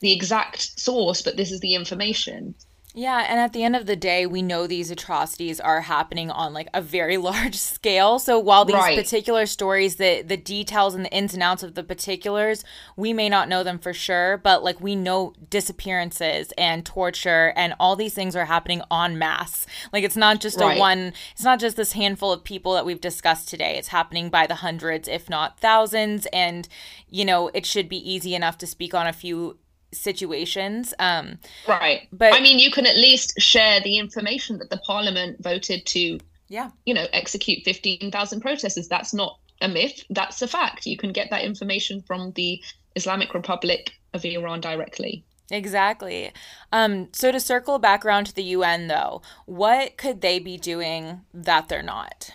the 0.00 0.12
exact 0.12 0.78
source, 0.80 1.22
but 1.22 1.36
this 1.36 1.52
is 1.52 1.60
the 1.60 1.74
information. 1.74 2.54
Yeah, 2.98 3.26
and 3.28 3.38
at 3.38 3.52
the 3.52 3.62
end 3.62 3.76
of 3.76 3.84
the 3.84 3.94
day, 3.94 4.24
we 4.24 4.40
know 4.40 4.66
these 4.66 4.90
atrocities 4.90 5.60
are 5.60 5.82
happening 5.82 6.30
on 6.30 6.54
like 6.54 6.68
a 6.72 6.80
very 6.80 7.16
large 7.18 7.54
scale. 7.54 8.18
So 8.18 8.38
while 8.38 8.64
these 8.64 8.74
right. 8.74 8.98
particular 8.98 9.44
stories, 9.44 9.96
the 9.96 10.22
the 10.22 10.38
details 10.38 10.94
and 10.94 11.04
the 11.04 11.12
ins 11.12 11.34
and 11.34 11.42
outs 11.42 11.62
of 11.62 11.74
the 11.74 11.84
particulars, 11.84 12.64
we 12.96 13.12
may 13.12 13.28
not 13.28 13.50
know 13.50 13.62
them 13.62 13.78
for 13.78 13.92
sure, 13.92 14.38
but 14.38 14.64
like 14.64 14.80
we 14.80 14.96
know 14.96 15.34
disappearances 15.50 16.54
and 16.56 16.86
torture 16.86 17.52
and 17.54 17.74
all 17.78 17.96
these 17.96 18.14
things 18.14 18.34
are 18.34 18.46
happening 18.46 18.80
en 18.90 19.18
masse. 19.18 19.66
Like 19.92 20.02
it's 20.02 20.16
not 20.16 20.40
just 20.40 20.58
right. 20.58 20.78
a 20.78 20.80
one, 20.80 21.12
it's 21.32 21.44
not 21.44 21.60
just 21.60 21.76
this 21.76 21.92
handful 21.92 22.32
of 22.32 22.44
people 22.44 22.72
that 22.72 22.86
we've 22.86 23.00
discussed 23.00 23.50
today. 23.50 23.76
It's 23.76 23.88
happening 23.88 24.30
by 24.30 24.46
the 24.46 24.54
hundreds, 24.54 25.06
if 25.06 25.28
not 25.28 25.60
thousands, 25.60 26.24
and 26.32 26.66
you 27.10 27.26
know, 27.26 27.48
it 27.48 27.66
should 27.66 27.90
be 27.90 28.10
easy 28.10 28.34
enough 28.34 28.56
to 28.56 28.66
speak 28.66 28.94
on 28.94 29.06
a 29.06 29.12
few 29.12 29.58
situations. 29.96 30.94
Um, 30.98 31.38
right. 31.66 32.08
But 32.12 32.34
I 32.34 32.40
mean, 32.40 32.58
you 32.58 32.70
can 32.70 32.86
at 32.86 32.96
least 32.96 33.40
share 33.40 33.80
the 33.80 33.98
information 33.98 34.58
that 34.58 34.70
the 34.70 34.78
parliament 34.78 35.42
voted 35.42 35.86
to, 35.86 36.18
yeah, 36.48 36.70
you 36.84 36.94
know, 36.94 37.06
execute 37.12 37.64
15,000 37.64 38.40
protesters. 38.40 38.88
That's 38.88 39.14
not 39.14 39.38
a 39.60 39.68
myth. 39.68 40.04
That's 40.10 40.42
a 40.42 40.48
fact. 40.48 40.86
You 40.86 40.96
can 40.96 41.12
get 41.12 41.30
that 41.30 41.44
information 41.44 42.02
from 42.02 42.32
the 42.32 42.62
Islamic 42.94 43.34
Republic 43.34 43.92
of 44.14 44.24
Iran 44.24 44.60
directly. 44.60 45.24
Exactly. 45.50 46.32
Um, 46.72 47.08
so 47.12 47.30
to 47.30 47.38
circle 47.38 47.78
back 47.78 48.04
around 48.04 48.24
to 48.26 48.34
the 48.34 48.42
UN, 48.42 48.88
though, 48.88 49.22
what 49.44 49.96
could 49.96 50.20
they 50.20 50.38
be 50.38 50.56
doing 50.56 51.20
that 51.32 51.68
they're 51.68 51.82
not? 51.82 52.32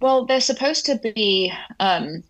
Well, 0.00 0.26
they're 0.26 0.40
supposed 0.40 0.84
to 0.86 0.96
be 0.96 1.52
um, 1.80 2.22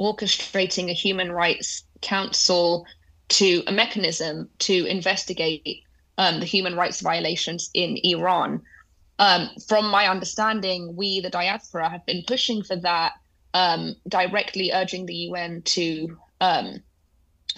orchestrating 0.00 0.88
a 0.88 0.94
human 0.94 1.30
rights 1.32 1.84
council 2.00 2.86
to 3.32 3.62
a 3.66 3.72
mechanism 3.72 4.50
to 4.58 4.84
investigate 4.86 5.84
um, 6.18 6.40
the 6.40 6.46
human 6.46 6.76
rights 6.76 7.00
violations 7.00 7.70
in 7.72 7.98
Iran. 8.04 8.62
Um, 9.18 9.48
from 9.66 9.90
my 9.90 10.06
understanding, 10.08 10.94
we, 10.96 11.20
the 11.20 11.30
diaspora, 11.30 11.88
have 11.88 12.04
been 12.04 12.24
pushing 12.26 12.62
for 12.62 12.76
that, 12.76 13.14
um, 13.54 13.96
directly 14.06 14.70
urging 14.72 15.06
the 15.06 15.14
UN 15.14 15.62
to 15.62 16.18
um, 16.42 16.82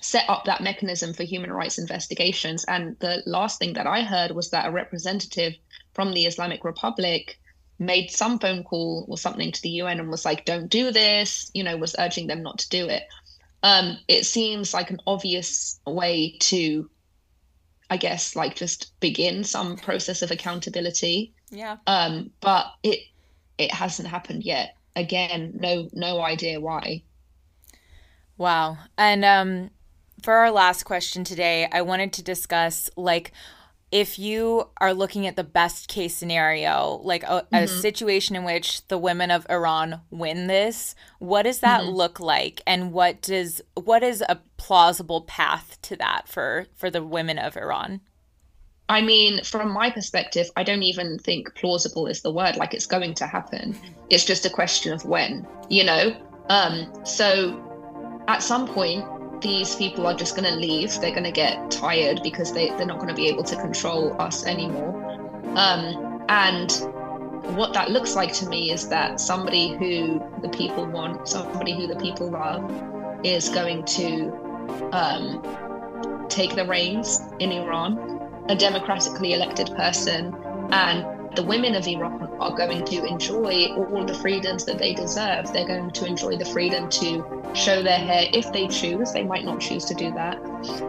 set 0.00 0.28
up 0.30 0.44
that 0.44 0.62
mechanism 0.62 1.12
for 1.12 1.24
human 1.24 1.52
rights 1.52 1.78
investigations. 1.78 2.64
And 2.64 2.96
the 3.00 3.24
last 3.26 3.58
thing 3.58 3.72
that 3.72 3.86
I 3.86 4.02
heard 4.02 4.30
was 4.30 4.50
that 4.50 4.66
a 4.66 4.70
representative 4.70 5.54
from 5.92 6.12
the 6.12 6.26
Islamic 6.26 6.64
Republic 6.64 7.40
made 7.80 8.12
some 8.12 8.38
phone 8.38 8.62
call 8.62 9.06
or 9.08 9.18
something 9.18 9.50
to 9.50 9.62
the 9.62 9.70
UN 9.70 9.98
and 9.98 10.08
was 10.08 10.24
like, 10.24 10.44
don't 10.44 10.68
do 10.68 10.92
this, 10.92 11.50
you 11.52 11.64
know, 11.64 11.76
was 11.76 11.96
urging 11.98 12.28
them 12.28 12.42
not 12.44 12.58
to 12.58 12.68
do 12.68 12.86
it 12.86 13.02
um, 13.64 13.96
it 14.08 14.26
seems 14.26 14.74
like 14.74 14.90
an 14.90 15.00
obvious 15.06 15.80
way 15.86 16.36
to, 16.40 16.90
I 17.88 17.96
guess, 17.96 18.36
like 18.36 18.56
just 18.56 18.92
begin 19.00 19.42
some 19.42 19.76
process 19.76 20.20
of 20.20 20.30
accountability. 20.30 21.32
Yeah. 21.50 21.78
Um, 21.86 22.30
but 22.42 22.66
it 22.82 23.00
it 23.56 23.72
hasn't 23.72 24.06
happened 24.06 24.44
yet. 24.44 24.76
Again, 24.94 25.52
no 25.54 25.88
no 25.94 26.20
idea 26.20 26.60
why. 26.60 27.04
Wow. 28.36 28.76
And 28.98 29.24
um, 29.24 29.70
for 30.22 30.34
our 30.34 30.50
last 30.50 30.82
question 30.82 31.24
today, 31.24 31.66
I 31.72 31.80
wanted 31.80 32.12
to 32.12 32.22
discuss 32.22 32.90
like 32.98 33.32
if 33.94 34.18
you 34.18 34.68
are 34.78 34.92
looking 34.92 35.24
at 35.24 35.36
the 35.36 35.44
best 35.44 35.86
case 35.86 36.16
scenario, 36.16 37.00
like 37.04 37.22
a, 37.22 37.26
mm-hmm. 37.26 37.54
a, 37.54 37.68
situation 37.68 38.34
in 38.34 38.42
which 38.42 38.84
the 38.88 38.98
women 38.98 39.30
of 39.30 39.46
Iran 39.48 40.00
win 40.10 40.48
this, 40.48 40.96
what 41.20 41.44
does 41.44 41.60
that 41.60 41.82
mm-hmm. 41.82 41.90
look 41.90 42.18
like, 42.18 42.60
and 42.66 42.92
what 42.92 43.22
does 43.22 43.62
what 43.74 44.02
is 44.02 44.20
a 44.28 44.40
plausible 44.56 45.20
path 45.22 45.78
to 45.82 45.94
that 45.96 46.26
for 46.26 46.66
for 46.74 46.90
the 46.90 47.04
women 47.04 47.38
of 47.38 47.56
Iran? 47.56 48.00
I 48.88 49.00
mean, 49.00 49.44
from 49.44 49.70
my 49.70 49.90
perspective, 49.90 50.50
I 50.56 50.64
don't 50.64 50.82
even 50.82 51.20
think 51.20 51.54
plausible 51.54 52.08
is 52.08 52.22
the 52.22 52.32
word. 52.32 52.56
Like 52.56 52.74
it's 52.74 52.86
going 52.86 53.14
to 53.14 53.28
happen. 53.28 53.78
It's 54.10 54.24
just 54.24 54.44
a 54.44 54.50
question 54.50 54.92
of 54.92 55.04
when, 55.04 55.46
you 55.70 55.84
know. 55.84 56.16
Um, 56.48 56.92
so 57.06 57.60
at 58.26 58.42
some 58.42 58.66
point, 58.66 59.04
these 59.44 59.76
people 59.76 60.06
are 60.06 60.14
just 60.14 60.34
going 60.34 60.50
to 60.50 60.58
leave. 60.58 60.98
They're 61.00 61.10
going 61.10 61.24
to 61.24 61.30
get 61.30 61.70
tired 61.70 62.22
because 62.22 62.52
they, 62.52 62.70
they're 62.70 62.86
not 62.86 62.96
going 62.96 63.10
to 63.10 63.14
be 63.14 63.28
able 63.28 63.44
to 63.44 63.56
control 63.56 64.20
us 64.20 64.46
anymore. 64.46 64.94
Um, 65.54 66.24
and 66.30 66.72
what 67.54 67.74
that 67.74 67.90
looks 67.90 68.16
like 68.16 68.32
to 68.34 68.48
me 68.48 68.72
is 68.72 68.88
that 68.88 69.20
somebody 69.20 69.76
who 69.76 70.18
the 70.40 70.48
people 70.48 70.86
want, 70.86 71.28
somebody 71.28 71.74
who 71.74 71.86
the 71.86 71.96
people 71.96 72.30
love, 72.30 72.64
is 73.22 73.50
going 73.50 73.84
to 73.84 74.32
um, 74.92 76.26
take 76.30 76.56
the 76.56 76.64
reins 76.64 77.20
in 77.38 77.52
Iran, 77.52 78.46
a 78.48 78.56
democratically 78.56 79.34
elected 79.34 79.68
person, 79.76 80.34
and 80.70 81.13
the 81.36 81.42
women 81.42 81.74
of 81.74 81.86
Iran 81.86 82.28
are 82.40 82.54
going 82.54 82.84
to 82.84 83.04
enjoy 83.04 83.66
all 83.76 84.04
the 84.04 84.14
freedoms 84.14 84.64
that 84.64 84.78
they 84.78 84.94
deserve. 84.94 85.52
They're 85.52 85.66
going 85.66 85.90
to 85.90 86.04
enjoy 86.04 86.36
the 86.36 86.44
freedom 86.44 86.88
to 86.90 87.50
show 87.54 87.82
their 87.82 87.98
hair 87.98 88.28
if 88.32 88.52
they 88.52 88.68
choose. 88.68 89.12
They 89.12 89.24
might 89.24 89.44
not 89.44 89.60
choose 89.60 89.84
to 89.86 89.94
do 89.94 90.12
that. 90.12 90.38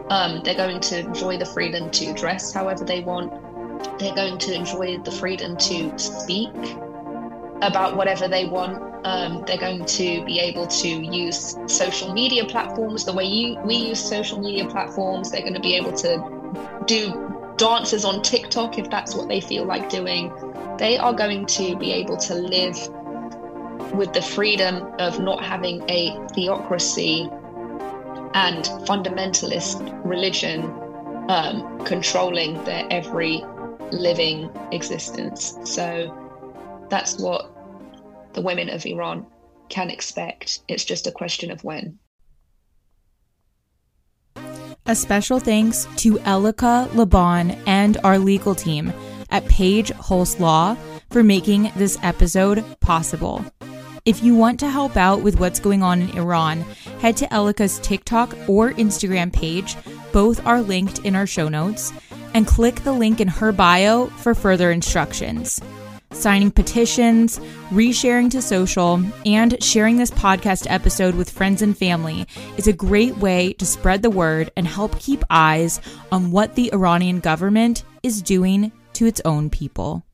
Um, 0.10 0.42
they're 0.44 0.56
going 0.56 0.80
to 0.82 1.00
enjoy 1.00 1.38
the 1.38 1.46
freedom 1.46 1.90
to 1.92 2.14
dress 2.14 2.54
however 2.54 2.84
they 2.84 3.02
want. 3.02 3.32
They're 4.00 4.16
going 4.16 4.38
to 4.40 4.54
enjoy 4.54 4.98
the 5.00 5.12
freedom 5.12 5.58
to 5.58 5.98
speak 5.98 6.54
about 7.62 7.96
whatever 7.96 8.28
they 8.28 8.46
want. 8.46 8.82
Um, 9.06 9.44
they're 9.46 9.58
going 9.58 9.86
to 9.86 10.26
be 10.26 10.40
able 10.40 10.66
to 10.68 10.88
use 10.88 11.56
social 11.68 12.12
media 12.12 12.46
platforms 12.46 13.06
the 13.06 13.14
way 13.14 13.26
you, 13.26 13.60
we 13.60 13.76
use 13.76 14.04
social 14.04 14.40
media 14.40 14.68
platforms. 14.68 15.30
They're 15.30 15.42
going 15.42 15.54
to 15.54 15.60
be 15.60 15.76
able 15.76 15.94
to 15.94 16.84
do 16.86 17.35
dances 17.58 18.06
on 18.06 18.22
TikTok 18.22 18.78
if 18.78 18.90
that's 18.90 19.16
what 19.16 19.28
they 19.28 19.42
feel 19.42 19.66
like 19.66 19.90
doing. 19.90 20.32
They 20.78 20.98
are 20.98 21.14
going 21.14 21.46
to 21.48 21.76
be 21.78 21.92
able 21.94 22.18
to 22.18 22.36
live 22.36 22.78
with 23.94 24.14
the 24.14 24.22
freedom 24.22 24.94
of 25.00 25.20
not 25.20 25.44
having 25.44 25.84
a 25.90 26.18
theocracy 26.34 27.30
and 28.34 28.66
fundamentalist 28.86 30.02
religion 30.06 30.64
um, 31.30 31.84
controlling 31.86 32.62
their 32.66 32.86
every 32.92 33.44
living 33.92 34.50
existence. 34.72 35.58
So 35.64 36.14
that's 36.90 37.18
what 37.18 37.52
the 38.34 38.42
women 38.42 38.70
of 38.70 38.86
Iran 38.86 39.26
can 39.70 39.90
expect. 39.90 40.60
It's 40.68 40.84
just 40.84 41.08
a 41.08 41.12
question 41.12 41.52
of 41.52 41.64
when. 41.64 42.00
A 44.88 44.96
special 44.96 45.40
thanks 45.40 45.88
to 45.98 46.20
Elica 46.28 46.88
Le 46.94 47.08
Bon 47.08 47.52
and 47.66 47.98
our 48.04 48.20
legal 48.20 48.54
team 48.54 48.94
at 49.32 49.44
Page 49.48 49.92
Hulse 49.94 50.40
Law 50.40 50.78
for 51.10 51.24
making 51.24 51.72
this 51.76 51.98
episode 52.04 52.64
possible. 52.82 53.44
If 54.06 54.24
you 54.24 54.36
want 54.36 54.60
to 54.60 54.70
help 54.70 54.96
out 54.96 55.24
with 55.24 55.40
what's 55.40 55.60
going 55.60 55.82
on 55.82 56.04
in 56.04 56.16
Iran, 56.16 56.62
head 57.00 57.18
to 57.18 57.36
Elica's 57.36 57.80
TikTok 57.80 58.36
or 58.48 58.74
Instagram 58.74 59.34
page. 59.34 59.76
Both 60.12 60.46
are 60.46 60.62
linked 60.62 61.00
in 61.00 61.16
our 61.16 61.26
show 61.26 61.50
notes. 61.50 61.92
And 62.36 62.46
click 62.46 62.84
the 62.84 62.92
link 62.92 63.20
in 63.20 63.30
her 63.30 63.52
bio 63.52 64.06
for 64.08 64.36
further 64.36 64.70
instructions. 64.70 65.62
Signing 66.16 66.50
petitions, 66.50 67.40
resharing 67.70 68.32
to 68.32 68.42
social, 68.42 69.04
and 69.26 69.62
sharing 69.64 69.98
this 69.98 70.12
podcast 70.12 70.66
episode 70.70 71.16
with 71.16 71.30
friends 71.30 71.62
and 71.62 71.78
family 71.78 72.26
is 72.58 72.68
a 72.68 72.74
great 72.74 73.18
way 73.18 73.54
to 73.54 73.66
spread 73.66 74.02
the 74.02 74.10
word 74.10 74.52
and 74.56 74.68
help 74.68 75.00
keep 75.00 75.24
eyes 75.30 75.80
on 76.12 76.32
what 76.32 76.56
the 76.56 76.72
Iranian 76.74 77.20
government 77.20 77.84
is 78.02 78.22
doing 78.22 78.72
to 78.94 79.06
its 79.06 79.22
own 79.26 79.50
people. 79.50 80.06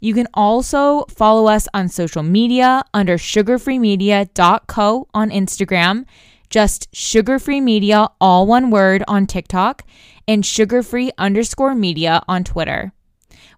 You 0.00 0.14
can 0.14 0.26
also 0.34 1.04
follow 1.04 1.46
us 1.46 1.68
on 1.72 1.88
social 1.88 2.24
media 2.24 2.82
under 2.92 3.16
sugarfreemedia.co 3.16 5.08
on 5.14 5.30
Instagram, 5.30 6.06
just 6.52 6.92
sugarfree 6.92 7.60
media, 7.62 8.08
all 8.20 8.46
one 8.46 8.70
word 8.70 9.02
on 9.08 9.26
TikTok, 9.26 9.84
and 10.28 10.44
sugarfree 10.44 11.10
underscore 11.18 11.74
media 11.74 12.22
on 12.28 12.44
Twitter. 12.44 12.92